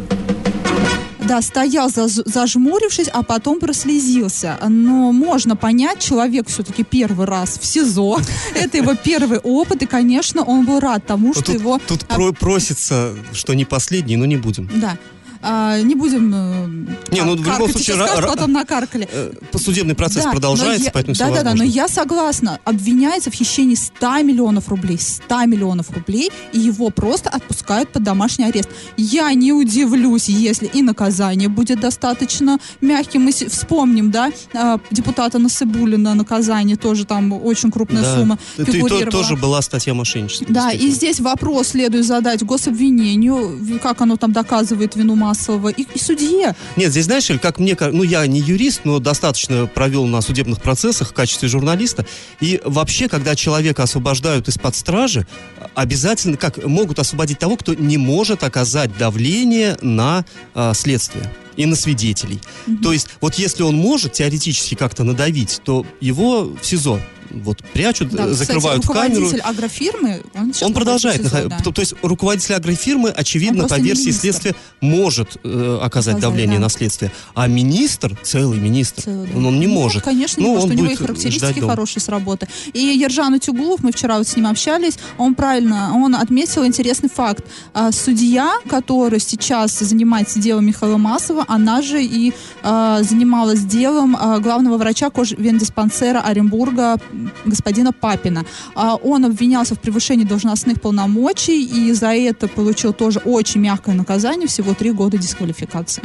Да, 1.28 1.42
стоял 1.42 1.88
заж- 1.88 2.22
зажмурившись, 2.24 3.08
а 3.12 3.24
потом 3.24 3.58
прослезился. 3.58 4.58
Но 4.68 5.10
можно 5.10 5.56
понять, 5.56 5.98
человек 5.98 6.46
все-таки 6.46 6.84
первый 6.84 7.26
раз 7.26 7.58
в 7.58 7.64
СИЗО. 7.64 8.18
Это 8.54 8.76
его 8.76 8.94
первый 8.94 9.38
опыт, 9.40 9.82
и, 9.82 9.86
конечно, 9.86 10.44
он 10.44 10.64
был 10.64 10.78
рад 10.78 11.04
тому, 11.04 11.34
что 11.34 11.46
тут, 11.46 11.54
его... 11.56 11.80
Тут 11.84 12.06
про- 12.06 12.32
просится, 12.32 13.12
что 13.32 13.54
не 13.54 13.64
последний, 13.64 14.16
но 14.16 14.24
не 14.24 14.36
будем. 14.36 14.68
Да. 14.76 14.96
А, 15.42 15.80
не 15.80 15.94
будем 15.94 16.32
э, 16.34 16.86
не, 17.12 17.22
ну, 17.22 17.36
в 17.36 17.44
любом 17.44 17.70
случае, 17.70 17.96
скажешь, 17.96 18.24
потом 18.24 18.52
накаркали. 18.52 19.08
Э, 19.10 19.32
судебный 19.56 19.94
процесс 19.94 20.24
да, 20.24 20.30
продолжается, 20.30 20.86
я, 20.86 20.90
поэтому 20.90 21.16
да, 21.16 21.30
да, 21.30 21.42
да, 21.42 21.54
но 21.54 21.64
я 21.64 21.88
согласна. 21.88 22.60
Обвиняется 22.64 23.30
в 23.30 23.34
хищении 23.34 23.74
100 23.74 24.22
миллионов 24.22 24.68
рублей. 24.68 24.98
100 24.98 25.46
миллионов 25.46 25.90
рублей, 25.90 26.30
и 26.52 26.58
его 26.58 26.90
просто 26.90 27.30
отпускают 27.30 27.90
под 27.92 28.02
домашний 28.02 28.44
арест. 28.44 28.68
Я 28.96 29.32
не 29.34 29.52
удивлюсь, 29.52 30.28
если 30.28 30.66
и 30.66 30.82
наказание 30.82 31.48
будет 31.48 31.80
достаточно 31.80 32.58
мягким. 32.80 33.22
Мы 33.22 33.32
вспомним, 33.32 34.10
да, 34.10 34.30
а, 34.54 34.78
депутата 34.90 35.38
Насыбулина 35.38 36.14
наказание, 36.14 36.76
тоже 36.76 37.04
там 37.04 37.32
очень 37.32 37.70
крупная 37.70 38.02
да. 38.02 38.14
сумма. 38.14 38.38
И 38.58 38.64
то, 38.64 39.10
тоже 39.10 39.36
была 39.36 39.62
статья 39.62 39.94
мошенничества. 39.94 40.46
Да, 40.48 40.72
и 40.72 40.88
здесь 40.90 41.20
вопрос 41.20 41.68
следует 41.68 42.04
задать 42.04 42.42
гособвинению, 42.44 43.58
как 43.82 44.00
оно 44.00 44.16
там 44.16 44.32
доказывает 44.32 44.96
вину 44.96 45.14
массового, 45.36 45.68
и, 45.68 45.82
и 45.82 45.98
судье. 45.98 46.54
Нет, 46.76 46.90
здесь, 46.90 47.04
знаешь, 47.04 47.30
как 47.40 47.58
мне, 47.58 47.76
ну, 47.80 48.02
я 48.02 48.26
не 48.26 48.40
юрист, 48.40 48.82
но 48.84 48.98
достаточно 48.98 49.66
провел 49.66 50.06
на 50.06 50.20
судебных 50.20 50.62
процессах 50.62 51.10
в 51.10 51.12
качестве 51.12 51.48
журналиста, 51.48 52.06
и 52.40 52.60
вообще, 52.64 53.08
когда 53.08 53.36
человека 53.36 53.82
освобождают 53.82 54.48
из-под 54.48 54.74
стражи, 54.74 55.26
обязательно, 55.74 56.36
как, 56.36 56.64
могут 56.64 56.98
освободить 56.98 57.38
того, 57.38 57.56
кто 57.56 57.74
не 57.74 57.98
может 57.98 58.44
оказать 58.44 58.96
давление 58.96 59.76
на 59.82 60.24
а, 60.54 60.74
следствие 60.74 61.30
и 61.56 61.66
на 61.66 61.76
свидетелей. 61.76 62.40
Mm-hmm. 62.66 62.82
То 62.82 62.92
есть, 62.92 63.08
вот 63.20 63.34
если 63.36 63.62
он 63.62 63.76
может 63.76 64.12
теоретически 64.12 64.74
как-то 64.74 65.04
надавить, 65.04 65.60
то 65.64 65.86
его 66.00 66.44
в 66.44 66.64
СИЗО 66.64 67.00
вот 67.42 67.62
прячут, 67.72 68.10
да, 68.10 68.32
закрывают 68.32 68.82
кстати, 68.82 68.98
камеру. 68.98 69.20
руководитель 69.20 69.42
агрофирмы, 69.42 70.22
он, 70.34 70.52
он 70.60 70.74
продолжает. 70.74 71.22
СИЗО, 71.22 71.48
да. 71.48 71.58
то, 71.60 71.72
то 71.72 71.80
есть 71.80 71.94
руководитель 72.02 72.54
агрофирмы, 72.54 73.10
очевидно, 73.10 73.68
по 73.68 73.78
версии 73.78 74.04
министр. 74.04 74.20
следствия, 74.20 74.54
может 74.80 75.36
э, 75.44 75.78
оказать 75.82 76.16
Оказать, 76.16 76.20
давление 76.20 76.58
да. 76.58 76.64
на 76.64 76.68
следствие. 76.68 77.12
А 77.34 77.46
министр, 77.46 78.16
целый 78.22 78.58
министр, 78.58 79.02
целый, 79.02 79.28
да. 79.28 79.38
он, 79.38 79.46
он 79.46 79.60
не 79.60 79.66
ну, 79.66 79.74
может. 79.74 80.02
Конечно, 80.02 80.42
ну, 80.42 80.48
не 80.48 80.54
может. 80.54 80.70
У 80.70 80.72
него 80.74 80.92
и 80.92 80.94
характеристики 80.94 81.60
хорошие 81.60 82.02
с 82.02 82.08
работы. 82.08 82.48
И 82.72 82.78
Ержан 82.78 83.34
Утюгулов, 83.34 83.82
мы 83.82 83.92
вчера 83.92 84.18
вот 84.18 84.28
с 84.28 84.36
ним 84.36 84.46
общались, 84.46 84.98
он 85.18 85.34
правильно, 85.34 85.92
он 85.94 86.14
отметил 86.14 86.64
интересный 86.64 87.08
факт. 87.08 87.44
А, 87.74 87.92
судья, 87.92 88.54
который 88.68 89.20
сейчас 89.20 89.78
занимается 89.78 90.38
делом 90.38 90.66
Михаила 90.66 90.96
Масова, 90.96 91.44
она 91.48 91.82
же 91.82 92.02
и 92.02 92.32
а, 92.62 93.02
занималась 93.02 93.60
делом 93.60 94.16
а, 94.18 94.38
главного 94.38 94.78
врача 94.78 95.10
кожвендиспансера 95.10 96.20
Оренбурга 96.20 96.98
господина 97.44 97.92
Папина. 97.92 98.44
Он 98.74 99.24
обвинялся 99.24 99.74
в 99.74 99.80
превышении 99.80 100.24
должностных 100.24 100.80
полномочий 100.80 101.64
и 101.64 101.92
за 101.92 102.14
это 102.14 102.48
получил 102.48 102.92
тоже 102.92 103.20
очень 103.20 103.60
мягкое 103.60 103.94
наказание, 103.94 104.48
всего 104.48 104.74
три 104.74 104.92
года 104.92 105.18
дисквалификации. 105.18 106.02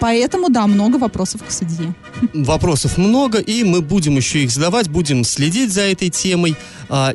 Поэтому, 0.00 0.50
да, 0.50 0.66
много 0.66 0.96
вопросов 0.96 1.42
к 1.44 1.50
судье. 1.50 1.94
Вопросов 2.34 2.98
много, 2.98 3.38
и 3.38 3.64
мы 3.64 3.80
будем 3.80 4.16
еще 4.16 4.42
их 4.42 4.50
задавать, 4.50 4.88
будем 4.88 5.24
следить 5.24 5.72
за 5.72 5.82
этой 5.82 6.10
темой. 6.10 6.56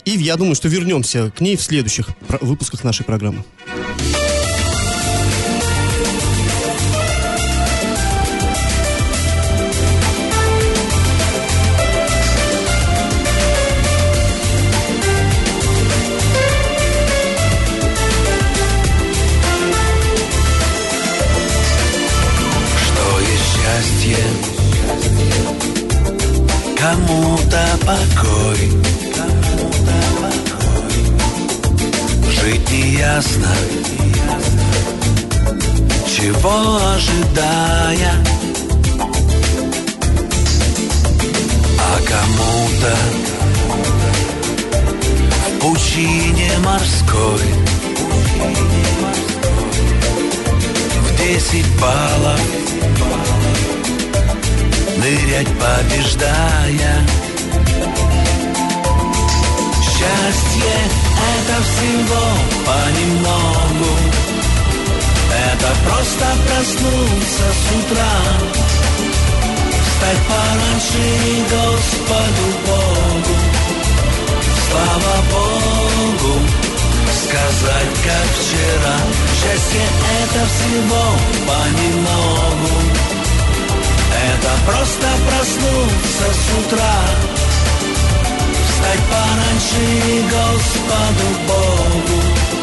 И 0.05 0.11
я 0.11 0.37
думаю, 0.37 0.55
что 0.55 0.69
вернемся 0.69 1.31
к 1.35 1.41
ней 1.41 1.55
в 1.55 1.61
следующих 1.61 2.07
выпусках 2.41 2.83
нашей 2.83 3.05
программы. 3.05 3.43
Покой. 27.85 28.71
Жить 32.29 32.71
неясно, 32.71 33.51
чего 36.07 36.79
ожидая, 36.95 38.13
а 41.79 41.99
кому-то 42.07 42.95
в 45.45 45.59
пучине 45.59 46.51
морской 46.63 47.43
в 51.03 51.17
десять 51.17 51.69
баллов 51.79 52.41
нырять 54.97 55.47
побеждая. 55.59 57.28
Счастье— 59.99 60.77
это 61.35 61.61
всего 61.61 62.23
понемногу, 62.65 63.91
это 65.51 65.75
просто 65.83 66.25
проснуться 66.47 67.43
с 67.51 67.75
утра, 67.75 68.17
встать 69.85 70.21
пораньше 70.29 71.01
и 71.03 71.43
Господу 71.51 72.45
Богу, 72.65 73.35
слава 74.69 75.15
Богу, 75.33 76.39
сказать 77.21 77.95
как 78.05 78.27
вчера. 78.39 78.97
Счастье— 79.35 79.85
это 80.23 80.45
всего 80.45 81.03
понемногу, 81.45 82.73
это 84.31 84.51
просто 84.65 85.07
проснуться 85.27 86.33
с 86.33 86.57
утра 86.57 87.28
пораньше 88.97 90.23
Господу 90.23 91.27
Богу 91.47 92.58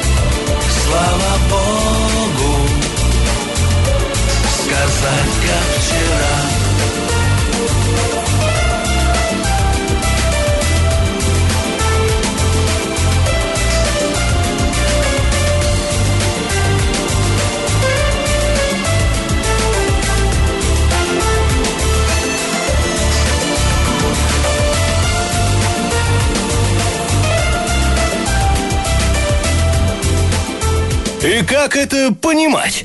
как 31.47 31.77
это 31.77 32.13
понимать? 32.13 32.85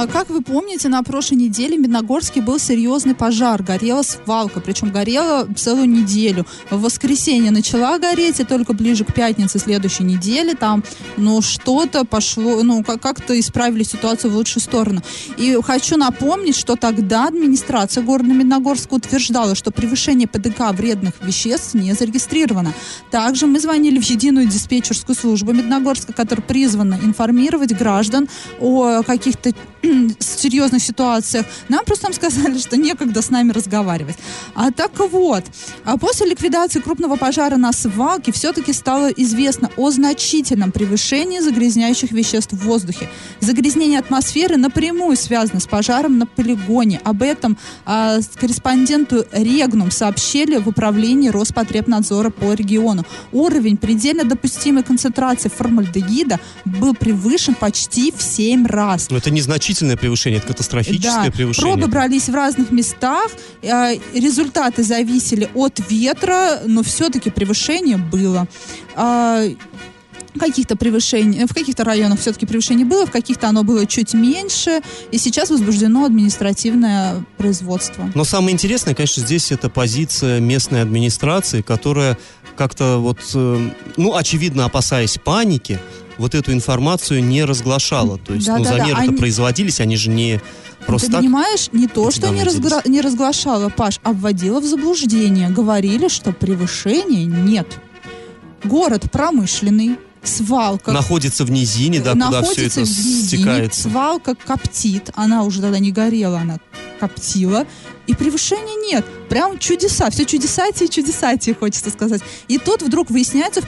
А 0.00 0.06
как 0.06 0.30
вы 0.30 0.40
помните, 0.40 0.88
на 0.88 1.02
прошлой 1.02 1.34
неделе 1.34 1.76
в 1.76 1.80
Медногорске 1.80 2.40
был 2.40 2.58
серьезный 2.58 3.14
пожар. 3.14 3.62
Горела 3.62 4.00
свалка, 4.00 4.58
причем 4.60 4.90
горела 4.90 5.46
целую 5.54 5.90
неделю. 5.90 6.46
В 6.70 6.80
воскресенье 6.80 7.50
начала 7.50 7.98
гореть, 7.98 8.40
и 8.40 8.44
только 8.44 8.72
ближе 8.72 9.04
к 9.04 9.12
пятнице 9.12 9.58
следующей 9.58 10.04
недели 10.04 10.54
там, 10.54 10.82
ну, 11.18 11.42
что-то 11.42 12.06
пошло, 12.06 12.62
ну, 12.62 12.82
как-то 12.82 13.38
исправили 13.38 13.82
ситуацию 13.82 14.30
в 14.30 14.36
лучшую 14.36 14.62
сторону. 14.62 15.02
И 15.36 15.58
хочу 15.62 15.98
напомнить, 15.98 16.56
что 16.56 16.76
тогда 16.76 17.26
администрация 17.26 18.02
города 18.02 18.32
Медногорска 18.32 18.94
утверждала, 18.94 19.54
что 19.54 19.70
превышение 19.70 20.26
ПДК 20.26 20.70
вредных 20.72 21.12
веществ 21.20 21.74
не 21.74 21.92
зарегистрировано. 21.92 22.72
Также 23.10 23.46
мы 23.46 23.60
звонили 23.60 24.00
в 24.00 24.04
единую 24.04 24.46
диспетчерскую 24.46 25.14
службу 25.14 25.52
Медногорска, 25.52 26.14
которая 26.14 26.46
призвана 26.46 26.98
информировать 27.02 27.76
граждан 27.76 28.30
о 28.60 29.02
каких-то 29.02 29.52
серьезных 30.18 30.82
ситуациях, 30.82 31.46
нам 31.68 31.84
просто 31.84 32.04
там 32.04 32.12
сказали, 32.12 32.58
что 32.58 32.76
некогда 32.76 33.22
с 33.22 33.30
нами 33.30 33.52
разговаривать. 33.52 34.16
А 34.54 34.70
так 34.70 34.92
вот, 34.98 35.44
а 35.84 35.96
после 35.96 36.26
ликвидации 36.26 36.80
крупного 36.80 37.16
пожара 37.16 37.56
на 37.56 37.72
свалке 37.72 38.32
все-таки 38.32 38.72
стало 38.72 39.08
известно 39.08 39.70
о 39.76 39.90
значительном 39.90 40.72
превышении 40.72 41.40
загрязняющих 41.40 42.12
веществ 42.12 42.52
в 42.52 42.64
воздухе. 42.64 43.08
Загрязнение 43.40 43.98
атмосферы 43.98 44.56
напрямую 44.56 45.16
связано 45.16 45.60
с 45.60 45.66
пожаром 45.66 46.18
на 46.18 46.26
полигоне. 46.26 47.00
Об 47.04 47.22
этом 47.22 47.58
а, 47.84 48.18
корреспонденту 48.34 49.24
Регнум 49.32 49.90
сообщили 49.90 50.58
в 50.58 50.68
управлении 50.68 51.28
Роспотребнадзора 51.28 52.30
по 52.30 52.52
региону. 52.54 53.04
Уровень 53.32 53.76
предельно 53.76 54.24
допустимой 54.24 54.82
концентрации 54.82 55.48
формальдегида 55.48 56.40
был 56.64 56.94
превышен 56.94 57.54
почти 57.54 58.12
в 58.12 58.22
7 58.22 58.66
раз. 58.66 59.10
Но 59.10 59.18
это 59.18 59.30
незначительное 59.80 59.96
превышение, 59.96 60.38
это 60.38 60.48
катастрофическое 60.48 61.26
Да, 61.26 61.30
превышение. 61.30 61.74
пробы 61.76 61.90
брались 61.90 62.28
в 62.28 62.34
разных 62.34 62.70
местах, 62.70 63.28
э, 63.62 63.96
результаты 64.14 64.82
зависели 64.82 65.48
от 65.54 65.80
ветра, 65.90 66.60
но 66.66 66.82
все-таки 66.82 67.30
превышение 67.30 67.96
было. 67.96 68.46
А, 70.34 70.38
каких-то 70.38 70.76
превышений, 70.76 71.44
в 71.46 71.54
каких-то 71.54 71.84
районах 71.84 72.20
все-таки 72.20 72.46
превышение 72.46 72.86
было, 72.86 73.06
в 73.06 73.10
каких-то 73.10 73.48
оно 73.48 73.62
было 73.64 73.86
чуть 73.86 74.14
меньше, 74.14 74.80
и 75.10 75.18
сейчас 75.18 75.50
возбуждено 75.50 76.04
административное 76.04 77.24
производство. 77.36 78.10
Но 78.14 78.24
самое 78.24 78.52
интересное, 78.52 78.94
конечно, 78.94 79.22
здесь 79.22 79.52
это 79.52 79.68
позиция 79.68 80.40
местной 80.40 80.82
администрации, 80.82 81.62
которая 81.62 82.16
как-то 82.56 82.98
вот, 82.98 83.18
э, 83.34 83.70
ну, 83.96 84.14
очевидно, 84.16 84.66
опасаясь 84.66 85.16
паники, 85.22 85.78
вот 86.18 86.34
эту 86.34 86.52
информацию 86.52 87.24
не 87.24 87.44
разглашала. 87.44 88.18
То 88.18 88.34
есть, 88.34 88.46
ну, 88.46 88.58
Да-да-да, 88.58 88.76
замеры-то 88.78 89.00
они- 89.02 89.16
производились, 89.16 89.80
они 89.80 89.96
же 89.96 90.10
не 90.10 90.40
просто 90.86 91.06
Ты 91.06 91.12
так. 91.12 91.20
понимаешь, 91.22 91.68
не 91.72 91.86
то, 91.88 92.10
что 92.10 92.28
не, 92.28 92.42
разгра- 92.42 92.86
не 92.86 93.00
разглашала, 93.00 93.70
Паш, 93.70 94.00
а 94.02 94.12
вводила 94.12 94.60
в 94.60 94.64
заблуждение. 94.66 95.48
Говорили, 95.48 96.08
что 96.08 96.32
превышения 96.32 97.24
нет. 97.24 97.78
Город 98.64 99.10
промышленный, 99.10 99.96
свалка. 100.22 100.92
Находится 100.92 101.44
в 101.44 101.50
низине, 101.50 102.00
да, 102.00 102.12
куда 102.12 102.42
все 102.42 102.66
это 102.66 102.80
в 102.80 102.88
низине, 102.88 103.26
стекается. 103.26 103.82
свалка 103.82 104.34
коптит, 104.34 105.10
она 105.14 105.44
уже 105.44 105.60
тогда 105.60 105.78
не 105.78 105.92
горела, 105.92 106.40
она 106.40 106.58
коптила, 106.98 107.66
и 108.06 108.14
превышения 108.14 108.74
нет. 108.90 109.04
Прям 109.28 109.58
чудеса, 109.58 110.10
все 110.10 110.24
чудесатие 110.24 110.88
и 110.88 110.90
чудесатие, 110.90 111.54
хочется 111.54 111.90
сказать. 111.90 112.20
И 112.48 112.58
тут 112.58 112.82
вдруг 112.82 113.10
выясняется, 113.10 113.60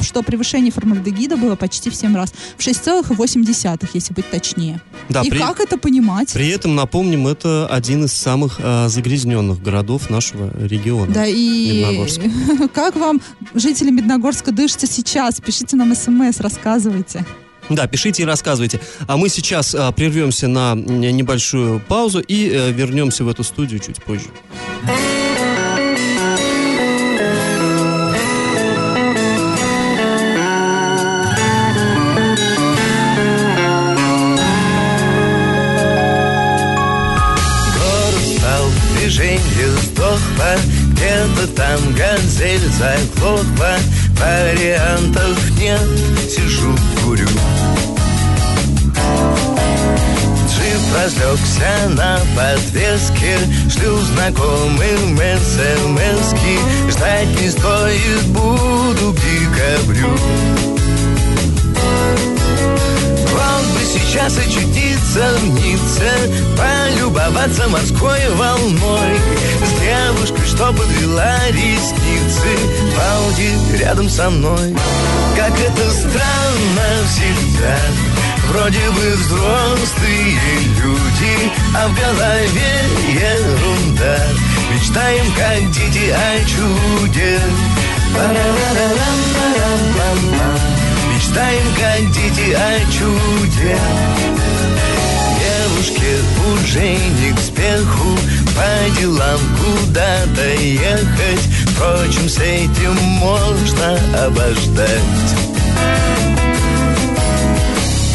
что 0.00 0.22
превышение 0.22 0.70
формальдегида 0.72 1.36
было 1.36 1.56
почти 1.56 1.90
в 1.90 1.94
7 1.94 2.14
раз, 2.14 2.32
в 2.56 2.60
6,8, 2.60 3.88
если 3.94 4.12
быть 4.14 4.30
точнее. 4.30 4.80
Да, 5.08 5.22
и 5.22 5.30
при- 5.30 5.38
как 5.38 5.60
это 5.60 5.78
понимать? 5.78 6.32
При 6.32 6.48
этом, 6.48 6.74
напомним, 6.74 7.26
это 7.26 7.66
один 7.68 8.04
из 8.04 8.12
самых 8.12 8.60
а, 8.62 8.88
загрязненных 8.88 9.62
городов 9.62 10.10
нашего 10.10 10.52
региона. 10.58 11.12
Да, 11.12 11.24
и 11.26 12.06
как 12.74 12.96
вам, 12.96 13.20
жители 13.54 13.90
Медногорска, 13.90 14.52
дышится 14.52 14.86
сейчас? 14.86 15.40
Пишите 15.40 15.76
нам 15.76 15.94
смс, 15.94 16.40
рассказывайте. 16.40 17.24
Да, 17.68 17.86
пишите 17.86 18.22
и 18.22 18.26
рассказывайте. 18.26 18.80
А 19.06 19.16
мы 19.16 19.28
сейчас 19.28 19.74
а, 19.74 19.90
прервемся 19.92 20.48
на 20.48 20.74
небольшую 20.74 21.80
паузу 21.80 22.20
и 22.20 22.48
э, 22.48 22.70
вернемся 22.70 23.24
в 23.24 23.28
эту 23.28 23.42
студию 23.42 23.80
чуть 23.80 24.02
позже. 24.02 24.26
Движение 39.06 39.70
сдохло 39.82 40.56
Где-то 40.90 41.46
там 41.54 41.94
газель 41.94 42.68
заглохла 42.76 43.76
Вариантов 44.18 45.50
нет, 45.58 45.80
сижу, 46.28 46.74
курю. 47.04 47.28
Джип 50.48 50.94
разлегся 50.94 51.88
на 51.90 52.18
подвеске 52.34 53.38
Шлю 53.70 53.96
знакомым 53.98 55.16
смски 55.16 56.58
Ждать 56.90 57.40
не 57.40 57.50
стоит, 57.50 58.24
буду 58.28 59.12
к 59.12 59.16
декабрю 59.16 60.08
сейчас 64.28 64.38
очутиться 64.38 65.36
в 65.38 65.48
Ницце 65.48 66.12
Полюбоваться 66.56 67.68
морской 67.68 68.18
волной. 68.34 69.20
С 69.62 69.70
девушкой, 69.80 70.46
что 70.46 70.72
подвела 70.72 71.36
ресницы 71.50 72.56
В 72.92 72.98
Ауди 72.98 73.50
рядом 73.78 74.08
со 74.08 74.30
мной. 74.30 74.74
Как 75.36 75.52
это 75.60 75.92
странно 75.92 77.06
всегда. 77.08 77.78
Вроде 78.48 78.90
бы 78.90 79.14
взрослые 79.16 80.38
люди 80.82 81.52
А 81.76 81.86
в 81.88 81.94
голове 81.94 82.84
ерунда. 83.12 84.18
Мечтаем, 84.72 85.26
как 85.34 85.70
дети, 85.72 86.10
о 86.10 86.40
чуде. 86.44 87.40
Пара-ра-ра-рам-пам-пам. 88.14 90.55
Мечтаем, 91.36 91.66
как 91.74 92.12
дети, 92.12 92.52
о 92.54 92.80
чуде. 92.90 93.78
Девушке 95.38 96.16
уже 96.54 96.80
не 96.80 97.32
к 97.34 97.38
спеху 97.38 98.18
По 98.54 98.98
делам 98.98 99.38
куда-то 99.58 100.48
ехать. 100.62 101.40
Впрочем, 101.66 102.28
с 102.28 102.38
этим 102.38 102.94
можно 103.18 103.98
обождать. 104.24 104.88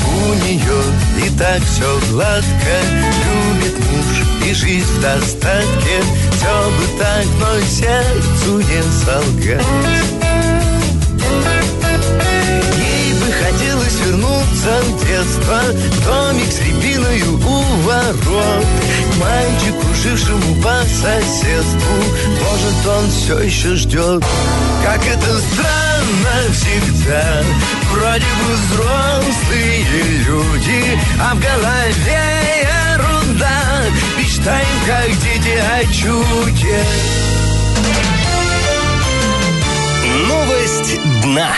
У 0.08 0.34
нее 0.44 0.82
и 1.24 1.38
так 1.38 1.62
все 1.64 2.00
гладко. 2.10 2.74
Любит 3.24 3.78
муж 3.92 4.50
и 4.50 4.54
жизнь 4.56 4.92
в 4.98 5.02
достатке. 5.02 6.02
Все 6.32 6.72
бы 6.72 7.00
так, 7.00 7.26
но 7.40 7.60
сердцу 7.68 8.62
не 8.68 8.82
солгать 9.06 10.21
детство 14.62 15.60
В 15.74 16.06
домик 16.06 16.52
с 16.52 16.60
рябиною 16.60 17.36
у 17.38 17.64
ворот. 17.82 18.66
Мальчик, 19.20 19.80
кружившему 19.82 20.62
по 20.62 20.84
соседству 20.84 21.96
Может, 22.44 22.88
он 22.88 23.10
все 23.10 23.40
еще 23.40 23.76
ждет 23.76 24.24
Как 24.84 25.02
это 25.08 25.40
странно 25.40 26.54
всегда 26.54 27.44
Вроде 27.92 28.26
бы 28.26 28.54
взрослые 28.56 29.84
люди 30.28 31.00
А 31.20 31.36
в 31.36 31.40
голове 31.40 32.42
ерунда. 32.62 33.84
Мечтаем, 34.18 34.68
как 34.86 35.08
дети 35.22 35.58
о 35.58 35.84
чуде. 35.92 36.84
Новость 40.28 41.00
дна. 41.24 41.54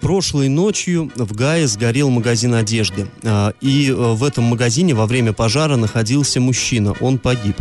Прошлой 0.00 0.48
ночью 0.48 1.10
в 1.14 1.34
Гае 1.34 1.66
сгорел 1.66 2.10
магазин 2.10 2.54
одежды. 2.54 3.06
А, 3.22 3.52
И 3.60 3.90
э, 3.90 3.94
в 3.94 4.24
этом 4.24 4.44
магазине 4.44 4.94
во 4.94 5.06
время 5.06 5.32
пожара 5.32 5.76
находился 5.76 6.40
мужчина. 6.40 6.94
Он 7.00 7.18
погиб. 7.18 7.56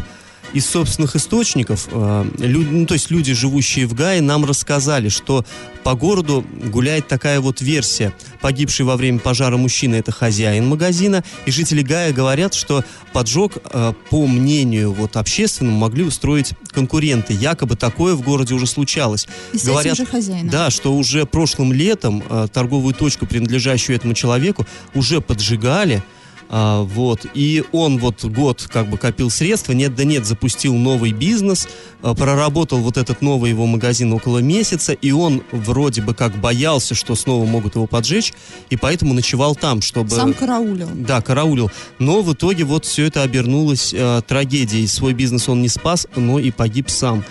Из 0.54 0.66
собственных 0.66 1.16
источников, 1.16 1.88
лю- 1.91 2.68
ну, 2.72 2.86
то 2.88 2.95
есть 2.95 3.12
люди, 3.12 3.34
живущие 3.34 3.86
в 3.86 3.93
Гае, 3.93 4.22
нам 4.22 4.45
рассказали, 4.45 5.10
что 5.10 5.45
по 5.84 5.93
городу 5.93 6.43
гуляет 6.66 7.08
такая 7.08 7.39
вот 7.39 7.62
версия. 7.62 8.14
Погибший 8.41 8.86
во 8.86 8.95
время 8.95 9.20
пожара 9.20 9.58
мужчина– 9.58 9.95
это 9.95 10.12
хозяин 10.12 10.68
магазина. 10.68 11.24
И 11.45 11.52
жители 11.52 11.82
Гая 11.84 12.14
говорят, 12.14 12.54
что 12.54 12.84
поджог, 13.14 13.54
а, 13.66 13.93
по 14.10 14.26
мнению 14.28 14.91
вот 14.91 15.18
общественному, 15.18 15.78
могли 15.78 16.04
устроить 16.04 16.54
конкуренты. 16.72 17.34
Якобы 17.34 17.76
такое 17.76 18.16
в 18.16 18.22
городе 18.22 18.56
уже 18.56 18.66
случалось. 18.66 19.28
И 19.54 19.58
с 19.58 19.68
этим 19.68 19.95
же 19.95 20.06
хозяином. 20.06 20.50
Да, 20.50 20.70
что 20.70 20.95
уже 20.95 21.26
прошлым 21.26 21.74
летом 21.74 22.24
э, 22.28 22.47
торговую 22.52 22.93
точку, 22.93 23.26
принадлежащую 23.26 23.95
этому 23.95 24.14
человеку, 24.14 24.66
уже 24.93 25.22
поджигали. 25.22 26.04
А, 26.52 26.82
вот, 26.82 27.28
и 27.36 27.64
он 27.72 28.00
вот 28.00 28.26
год 28.26 28.68
как 28.72 28.89
бы 28.89 28.97
копил 28.97 29.30
средства, 29.30 29.74
нет 29.74 29.95
да 29.95 30.04
нет, 30.04 30.26
запустил 30.26 30.74
новый 30.76 31.12
бизнес, 31.12 31.68
а, 32.02 32.16
проработал 32.16 32.80
вот 32.80 32.97
этот 32.97 33.22
новый 33.22 33.52
его 33.52 33.68
магазин 33.68 34.12
около 34.14 34.39
месяца, 34.39 34.93
и 34.93 35.12
он 35.12 35.43
вроде 35.52 36.02
бы 36.02 36.16
как 36.16 36.36
боялся, 36.36 36.95
что 36.95 37.14
снова 37.14 37.45
могут 37.45 37.76
его 37.76 37.86
поджечь, 37.86 38.34
и 38.72 38.78
поэтому 38.78 39.14
ночевал 39.14 39.56
там, 39.56 39.84
чтобы... 39.84 40.10
Сам 40.10 40.34
караулил. 40.34 40.89
Да, 40.95 41.22
караулил. 41.22 41.72
Но 42.00 42.24
в 42.24 42.34
итоге 42.34 42.64
вот 42.64 42.86
все 42.86 43.06
это 43.06 43.22
обернулось 43.22 43.93
э, 43.93 44.22
трагедией. 44.28 44.88
Свой 44.88 45.14
бизнес 45.14 45.47
он 45.50 45.62
не 45.62 45.70
спас, 45.70 46.08
но 46.16 46.39
и 46.39 46.50
погиб 46.50 46.89
сам. 46.89 47.24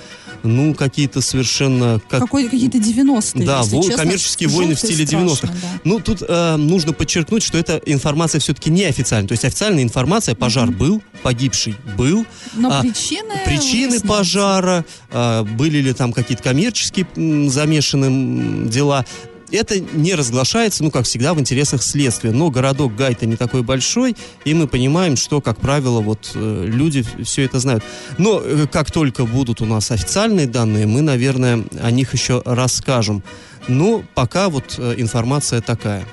Ну, 0.42 0.74
какие-то 0.74 1.20
совершенно... 1.20 2.00
Как... 2.08 2.20
Какой- 2.20 2.48
какие-то 2.48 2.78
90-е, 2.78 3.44
Да, 3.46 3.62
во- 3.62 3.82
честно, 3.82 3.96
коммерческие 3.96 4.48
войны 4.48 4.74
в 4.74 4.78
стиле 4.78 5.04
90-х. 5.04 5.36
страшно, 5.36 5.56
да. 5.62 5.80
Ну, 5.84 6.00
тут 6.00 6.22
э, 6.26 6.56
нужно 6.56 6.92
подчеркнуть, 6.92 7.42
что 7.42 7.58
эта 7.58 7.80
информация 7.86 8.40
все-таки 8.40 8.70
неофициальная. 8.70 9.28
То 9.28 9.32
есть 9.32 9.44
официальная 9.44 9.82
информация, 9.82 10.34
пожар 10.34 10.70
был, 10.70 11.02
погибший 11.22 11.74
был. 11.96 12.26
Но 12.54 12.70
а 12.70 12.80
причины... 12.82 13.34
Причины 13.44 14.00
пожара, 14.00 14.84
а, 15.10 15.44
были 15.44 15.78
ли 15.78 15.92
там 15.92 16.12
какие-то 16.12 16.42
коммерческие 16.42 17.06
м, 17.16 17.48
замешаны 17.50 18.06
м, 18.06 18.68
дела, 18.68 19.04
это 19.50 19.78
не 19.80 20.14
разглашается, 20.14 20.84
ну, 20.84 20.90
как 20.90 21.04
всегда, 21.04 21.34
в 21.34 21.40
интересах 21.40 21.82
следствия. 21.82 22.32
Но 22.32 22.50
городок 22.50 22.94
Гайта 22.94 23.26
не 23.26 23.36
такой 23.36 23.62
большой, 23.62 24.16
и 24.44 24.54
мы 24.54 24.66
понимаем, 24.66 25.16
что, 25.16 25.40
как 25.40 25.58
правило, 25.58 26.00
вот 26.00 26.32
э, 26.34 26.64
люди 26.66 27.04
все 27.22 27.44
это 27.44 27.58
знают. 27.58 27.84
Но 28.18 28.40
э, 28.42 28.66
как 28.70 28.90
только 28.90 29.24
будут 29.24 29.60
у 29.60 29.66
нас 29.66 29.90
официальные 29.90 30.46
данные, 30.46 30.86
мы, 30.86 31.02
наверное, 31.02 31.64
о 31.80 31.90
них 31.90 32.12
еще 32.12 32.42
расскажем. 32.44 33.22
Но 33.68 34.02
пока 34.14 34.48
вот 34.48 34.76
э, 34.78 34.94
информация 34.96 35.60
такая. 35.60 36.04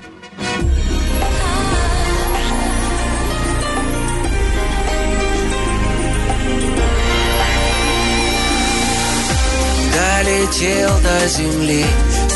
Долетел 9.92 10.90
до 11.02 11.28
земли 11.28 11.84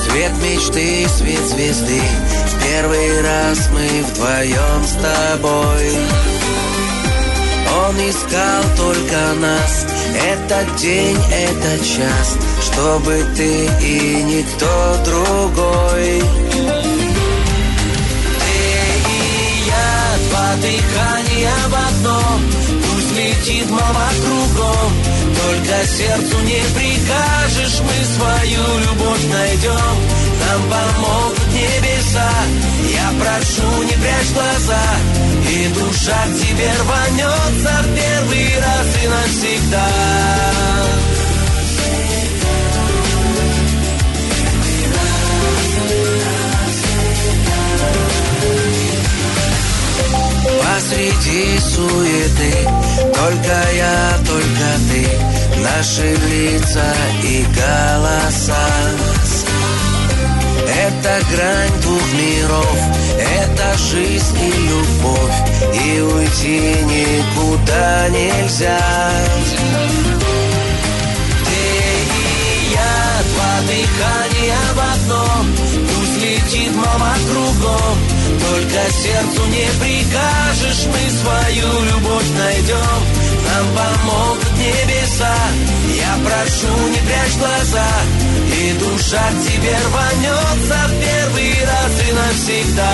Свет 0.04 0.32
мечты, 0.42 1.06
свет 1.08 1.44
звезды. 1.46 2.00
В 2.00 2.64
первый 2.64 3.22
раз 3.22 3.68
мы 3.72 3.86
вдвоем 4.04 4.84
с 4.84 4.92
тобой. 4.94 5.92
Он 7.86 7.96
искал 8.08 8.62
только 8.76 9.34
нас. 9.40 9.86
Этот 10.26 10.76
день, 10.76 11.16
этот 11.30 11.86
час. 11.86 12.36
Чтобы 12.62 13.24
ты 13.36 13.66
и 13.82 14.22
никто 14.22 14.96
другой. 15.04 16.22
Ты 18.40 18.56
и 19.08 19.66
я, 19.66 20.18
два 20.28 20.54
дыхания 20.56 21.52
в 21.68 21.74
одно 21.88 22.20
Пусть 22.82 23.12
летит 23.16 23.70
мама 23.70 24.08
кругом 24.22 24.99
Только 25.60 25.86
сердцу 25.86 26.40
не 26.40 26.62
прикажешь 26.74 27.80
Мы 27.80 28.04
свою 28.04 28.78
любовь 28.78 29.24
найдем. 29.30 29.96
Нам 30.40 30.62
помогут 30.70 31.46
небеса. 31.52 32.30
Я 32.90 33.12
прошу, 33.20 33.82
не 33.82 33.92
прячь 33.92 34.32
глаза. 34.32 34.82
И 35.50 35.68
душа 35.68 36.24
к 36.26 36.38
тебе 36.38 36.70
рванется 36.80 37.82
В 37.82 37.94
первый 37.94 38.58
раз 38.58 38.86
и 39.02 39.08
навсегда. 39.08 39.88
Посреди 50.62 51.58
суеты 51.58 52.68
Только 53.14 53.56
я, 53.76 54.18
только 54.26 54.66
ты 54.88 55.39
Наши 55.62 56.14
лица 56.14 56.94
и 57.22 57.44
голоса. 57.54 58.68
Это 60.66 61.20
грань 61.30 61.80
двух 61.82 62.12
миров 62.14 62.78
Это 63.18 63.76
жизнь 63.76 64.38
и 64.38 64.52
любовь. 64.68 65.38
И 65.74 66.00
уйти 66.00 66.60
никуда 66.84 68.08
нельзя. 68.08 68.80
Ты 71.44 71.60
и 72.16 72.72
я, 72.72 73.22
два 73.34 73.60
дыхания 73.68 74.62
в 74.74 74.80
одном. 74.94 75.46
Пусть 75.88 76.22
летит 76.22 76.74
мама 76.74 77.14
кругом. 77.30 77.98
Только 78.40 78.92
сердцу 78.92 79.46
не 79.46 79.66
прикажешь 79.80 80.86
Мы 80.86 81.10
свою 81.10 81.82
любовь 81.84 82.30
найдем 82.38 83.19
Нам 83.50 83.66
помогут 83.74 84.52
небеса 84.58 85.34
Я 85.88 86.14
прошу, 86.24 86.88
не 86.88 86.98
прячь 86.98 87.36
глаза 87.38 87.86
И 88.46 88.72
душа 88.74 89.22
к 89.30 89.42
тебе 89.44 89.76
рванется 89.86 90.78
В 90.86 90.92
первый 91.00 91.64
раз 91.64 92.08
и 92.08 92.12
навсегда 92.12 92.92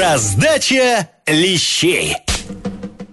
Раздача 0.00 1.08
лещей. 1.26 2.16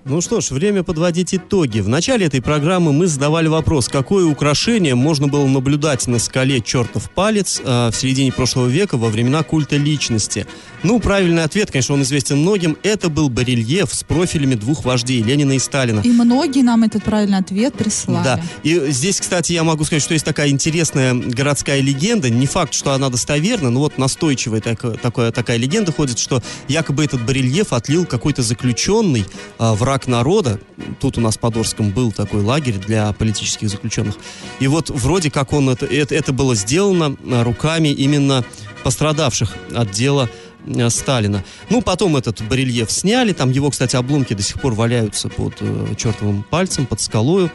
Ну 0.07 0.21
что 0.21 0.39
ж, 0.39 0.51
время 0.51 0.83
подводить 0.83 1.33
итоги. 1.33 1.79
В 1.79 1.89
начале 1.89 2.27
этой 2.27 2.39
программы 2.39 2.93
мы 2.93 3.07
задавали 3.07 3.47
вопрос, 3.47 3.89
какое 3.89 4.27
украшение 4.27 4.93
можно 4.93 5.27
было 5.27 5.47
наблюдать 5.47 6.05
на 6.05 6.19
скале 6.19 6.61
«Чертов 6.61 7.09
палец» 7.09 7.59
э, 7.65 7.89
в 7.89 7.95
середине 7.95 8.31
прошлого 8.31 8.67
века 8.67 8.97
во 8.97 9.09
времена 9.09 9.41
культа 9.41 9.77
личности. 9.77 10.45
Ну, 10.83 10.99
правильный 10.99 11.43
ответ, 11.43 11.71
конечно, 11.71 11.95
он 11.95 12.03
известен 12.03 12.37
многим. 12.37 12.77
Это 12.83 13.09
был 13.09 13.29
барельеф 13.29 13.91
с 13.95 14.03
профилями 14.03 14.53
двух 14.53 14.85
вождей, 14.85 15.23
Ленина 15.23 15.53
и 15.53 15.59
Сталина. 15.59 16.01
И 16.01 16.09
многие 16.09 16.61
нам 16.61 16.83
этот 16.83 17.03
правильный 17.03 17.39
ответ 17.39 17.73
прислали. 17.73 18.23
Да. 18.23 18.41
И 18.61 18.91
здесь, 18.91 19.19
кстати, 19.19 19.53
я 19.53 19.63
могу 19.63 19.85
сказать, 19.85 20.03
что 20.03 20.13
есть 20.13 20.23
такая 20.23 20.49
интересная 20.49 21.15
городская 21.15 21.81
легенда. 21.81 22.29
Не 22.29 22.45
факт, 22.45 22.75
что 22.75 22.91
она 22.91 23.09
достоверна, 23.09 23.71
но 23.71 23.79
вот 23.79 23.97
настойчивая 23.97 24.61
так- 24.61 25.01
такая, 25.01 25.31
такая 25.31 25.57
легенда 25.57 25.91
ходит, 25.91 26.19
что 26.19 26.43
якобы 26.67 27.03
этот 27.03 27.25
барельеф 27.25 27.73
отлил 27.73 28.05
какой-то 28.05 28.43
заключенный, 28.43 29.25
а, 29.57 29.73
враг 29.95 30.07
народа. 30.07 30.59
Тут 30.99 31.17
у 31.17 31.21
нас 31.21 31.37
под 31.37 31.55
Орском 31.55 31.91
был 31.91 32.11
такой 32.11 32.41
лагерь 32.41 32.75
для 32.75 33.13
политических 33.13 33.69
заключенных. 33.69 34.15
И 34.59 34.67
вот 34.67 34.89
вроде 34.89 35.31
как 35.31 35.53
он 35.53 35.69
это, 35.69 35.85
это, 35.85 36.13
это 36.13 36.33
было 36.33 36.53
сделано 36.53 37.15
а, 37.31 37.43
руками 37.45 37.87
именно 37.87 38.43
пострадавших 38.83 39.55
от 39.73 39.91
дела 39.91 40.29
э, 40.65 40.89
Сталина. 40.89 41.45
Ну, 41.69 41.81
потом 41.81 42.17
этот 42.17 42.41
барельеф 42.41 42.91
сняли, 42.91 43.31
там 43.31 43.51
его, 43.51 43.69
кстати, 43.69 43.95
обломки 43.95 44.33
до 44.33 44.43
сих 44.43 44.59
пор 44.59 44.73
валяются 44.73 45.29
под 45.29 45.53
э, 45.61 45.95
чертовым 45.95 46.43
пальцем, 46.43 46.85
под 46.85 46.99
скалою. 46.99 47.49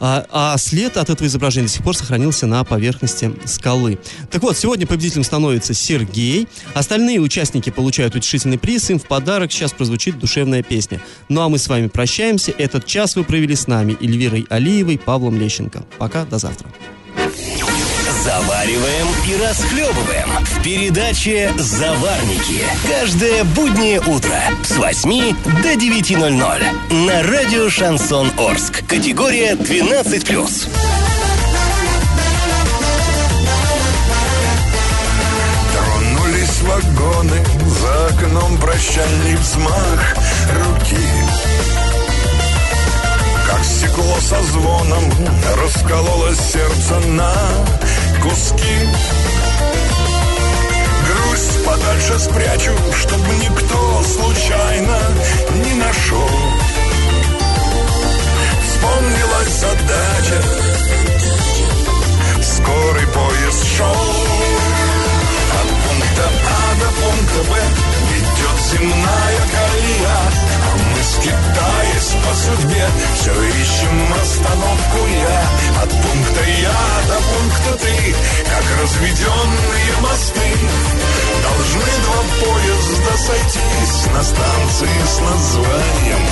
А, 0.00 0.26
а 0.30 0.58
след 0.58 0.96
от 0.96 1.10
этого 1.10 1.26
изображения 1.26 1.66
до 1.66 1.72
сих 1.72 1.82
пор 1.82 1.96
сохранился 1.96 2.46
на 2.46 2.62
поверхности 2.64 3.32
скалы. 3.44 3.98
Так 4.30 4.42
вот, 4.42 4.56
сегодня 4.56 4.86
победителем 4.86 5.24
становится 5.24 5.74
Сергей. 5.74 6.48
Остальные 6.74 7.20
участники 7.20 7.70
получают 7.70 8.14
утешительный 8.14 8.58
приз. 8.58 8.90
Им 8.90 8.98
в 8.98 9.06
подарок 9.06 9.52
сейчас 9.52 9.72
прозвучит 9.72 10.18
душевная 10.18 10.62
песня. 10.62 11.00
Ну 11.28 11.40
а 11.40 11.48
мы 11.48 11.58
с 11.58 11.68
вами 11.68 11.88
прощаемся. 11.88 12.52
Этот 12.56 12.86
час 12.86 13.16
вы 13.16 13.24
провели 13.24 13.54
с 13.54 13.66
нами 13.66 13.96
Эльвирой 14.00 14.46
Алиевой, 14.48 14.98
Павлом 14.98 15.38
Лещенко. 15.38 15.84
Пока, 15.98 16.24
до 16.24 16.38
завтра. 16.38 16.68
Завариваем 18.10 19.06
и 19.26 19.36
расхлебываем 19.36 20.28
в 20.42 20.62
передаче 20.62 21.52
«Заварники». 21.58 22.64
Каждое 22.88 23.44
буднее 23.44 24.00
утро 24.00 24.40
с 24.64 24.76
8 24.76 25.36
до 25.62 25.74
9.00 25.74 27.04
на 27.06 27.22
радио 27.22 27.68
«Шансон 27.68 28.30
Орск». 28.38 28.82
Категория 28.86 29.52
12+. 29.52 30.68
Тронулись 35.74 36.62
вагоны, 36.62 37.44
за 37.66 38.06
окном 38.06 38.56
прощальный 38.58 39.36
взмах 39.36 40.14
руки. 40.54 41.04
Как 43.46 43.64
стекло 43.64 44.16
со 44.20 44.42
звоном 44.42 45.04
раскололось 45.56 46.38
сердце 46.38 46.98
на 47.08 47.32
куски. 48.22 48.88
Грусть 51.06 51.64
подальше 51.64 52.18
спрячу, 52.18 52.72
чтобы 52.94 53.34
никто 53.36 54.02
случайно 54.02 54.98
не 55.64 55.74
нашел. 55.74 56.30
Вспомнилась 58.62 59.60
задача, 59.60 60.42
скорый 62.42 63.06
поезд 63.08 63.64
шел. 63.76 63.86
От 65.60 65.68
пункта 65.68 66.30
А 66.46 66.74
до 66.80 66.88
пункта 67.00 67.50
Б 67.50 67.56
ведет 68.10 68.58
земная 68.70 69.40
колея, 69.52 70.20
скитаясь 71.08 72.12
по 72.22 72.34
судьбе 72.34 72.86
все 73.14 73.32
ищем 73.32 74.14
остановку 74.20 75.06
я. 75.06 75.82
От 75.82 75.90
пункта 75.90 76.42
Я 76.60 76.80
до 77.08 77.18
пункта 77.30 77.84
Ты, 77.84 78.14
как 78.44 78.64
разведенные 78.82 79.92
мосты, 80.00 80.50
должны 81.42 81.88
два 82.04 82.20
поезда 82.40 83.16
сойтись 83.16 84.06
на 84.12 84.22
станции 84.22 85.04
с 85.06 85.20
названием 85.20 86.22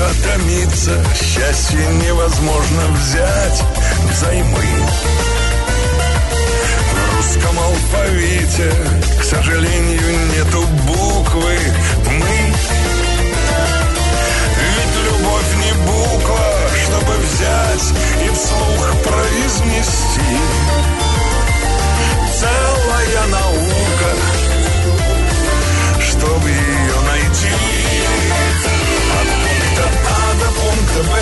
«Мы». 0.00 0.50
кажется, 0.80 1.04
счастье 1.14 1.86
невозможно 2.04 2.82
взять 2.92 3.62
взаймы. 4.10 4.64
В 6.92 7.16
русском 7.16 7.58
алфавите, 7.58 8.72
к 9.20 9.24
сожалению, 9.24 10.28
нету 10.34 10.66
буквы 10.86 11.58
«мы». 12.06 12.54
Ведь 14.56 14.96
любовь 15.04 15.52
не 15.56 15.72
буква, 15.86 16.50
чтобы 16.84 17.12
взять 17.18 17.88
и 18.24 18.30
вслух 18.34 19.02
произнести. 19.04 20.38
Целая 22.38 23.26
наука, 23.26 24.10
чтобы 26.00 26.48
ее 26.48 27.00
найти. 27.06 28.99
Пункта 29.80 30.10
А 30.10 30.34
до 30.34 30.46
пункта 30.60 31.02
Б 31.04 31.18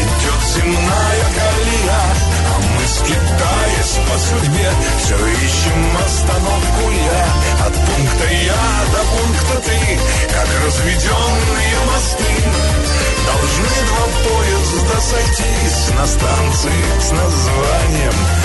идет 0.00 0.42
земная 0.54 1.24
колея, 1.36 2.02
а 2.50 2.60
мы 2.60 2.86
скитаясь 2.86 3.98
по 4.08 4.18
судьбе 4.18 4.70
все 4.98 5.16
ищем 5.16 5.96
остановку 6.04 6.90
я. 6.90 7.66
От 7.66 7.74
пункта 7.74 8.32
Я 8.32 8.84
до 8.92 9.00
пункта 9.04 9.68
Ты, 9.68 9.98
как 10.32 10.48
разведенные 10.64 11.76
мосты, 11.86 12.34
должны 13.26 13.74
два 13.88 14.06
поезда 14.24 15.00
сойтись 15.00 15.90
на 15.96 16.06
станции 16.06 17.00
с 17.00 17.10
названием. 17.10 18.43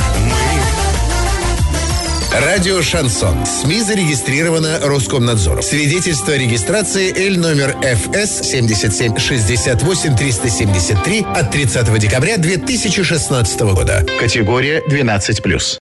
Радио 2.32 2.82
«Шансон». 2.84 3.44
СМИ 3.46 3.82
зарегистрировано 3.82 4.80
Роскомнадзором. 4.84 5.64
Свидетельство 5.64 6.34
о 6.34 6.38
регистрации 6.38 7.12
Л 7.28 7.40
номер 7.40 7.76
ФС 7.82 8.48
77 8.48 9.18
68 9.18 10.16
373 10.16 11.26
от 11.36 11.52
30 11.52 12.00
декабря 12.00 12.38
2016 12.38 13.60
года. 13.62 14.06
Категория 14.20 14.84
12+. 14.88 15.78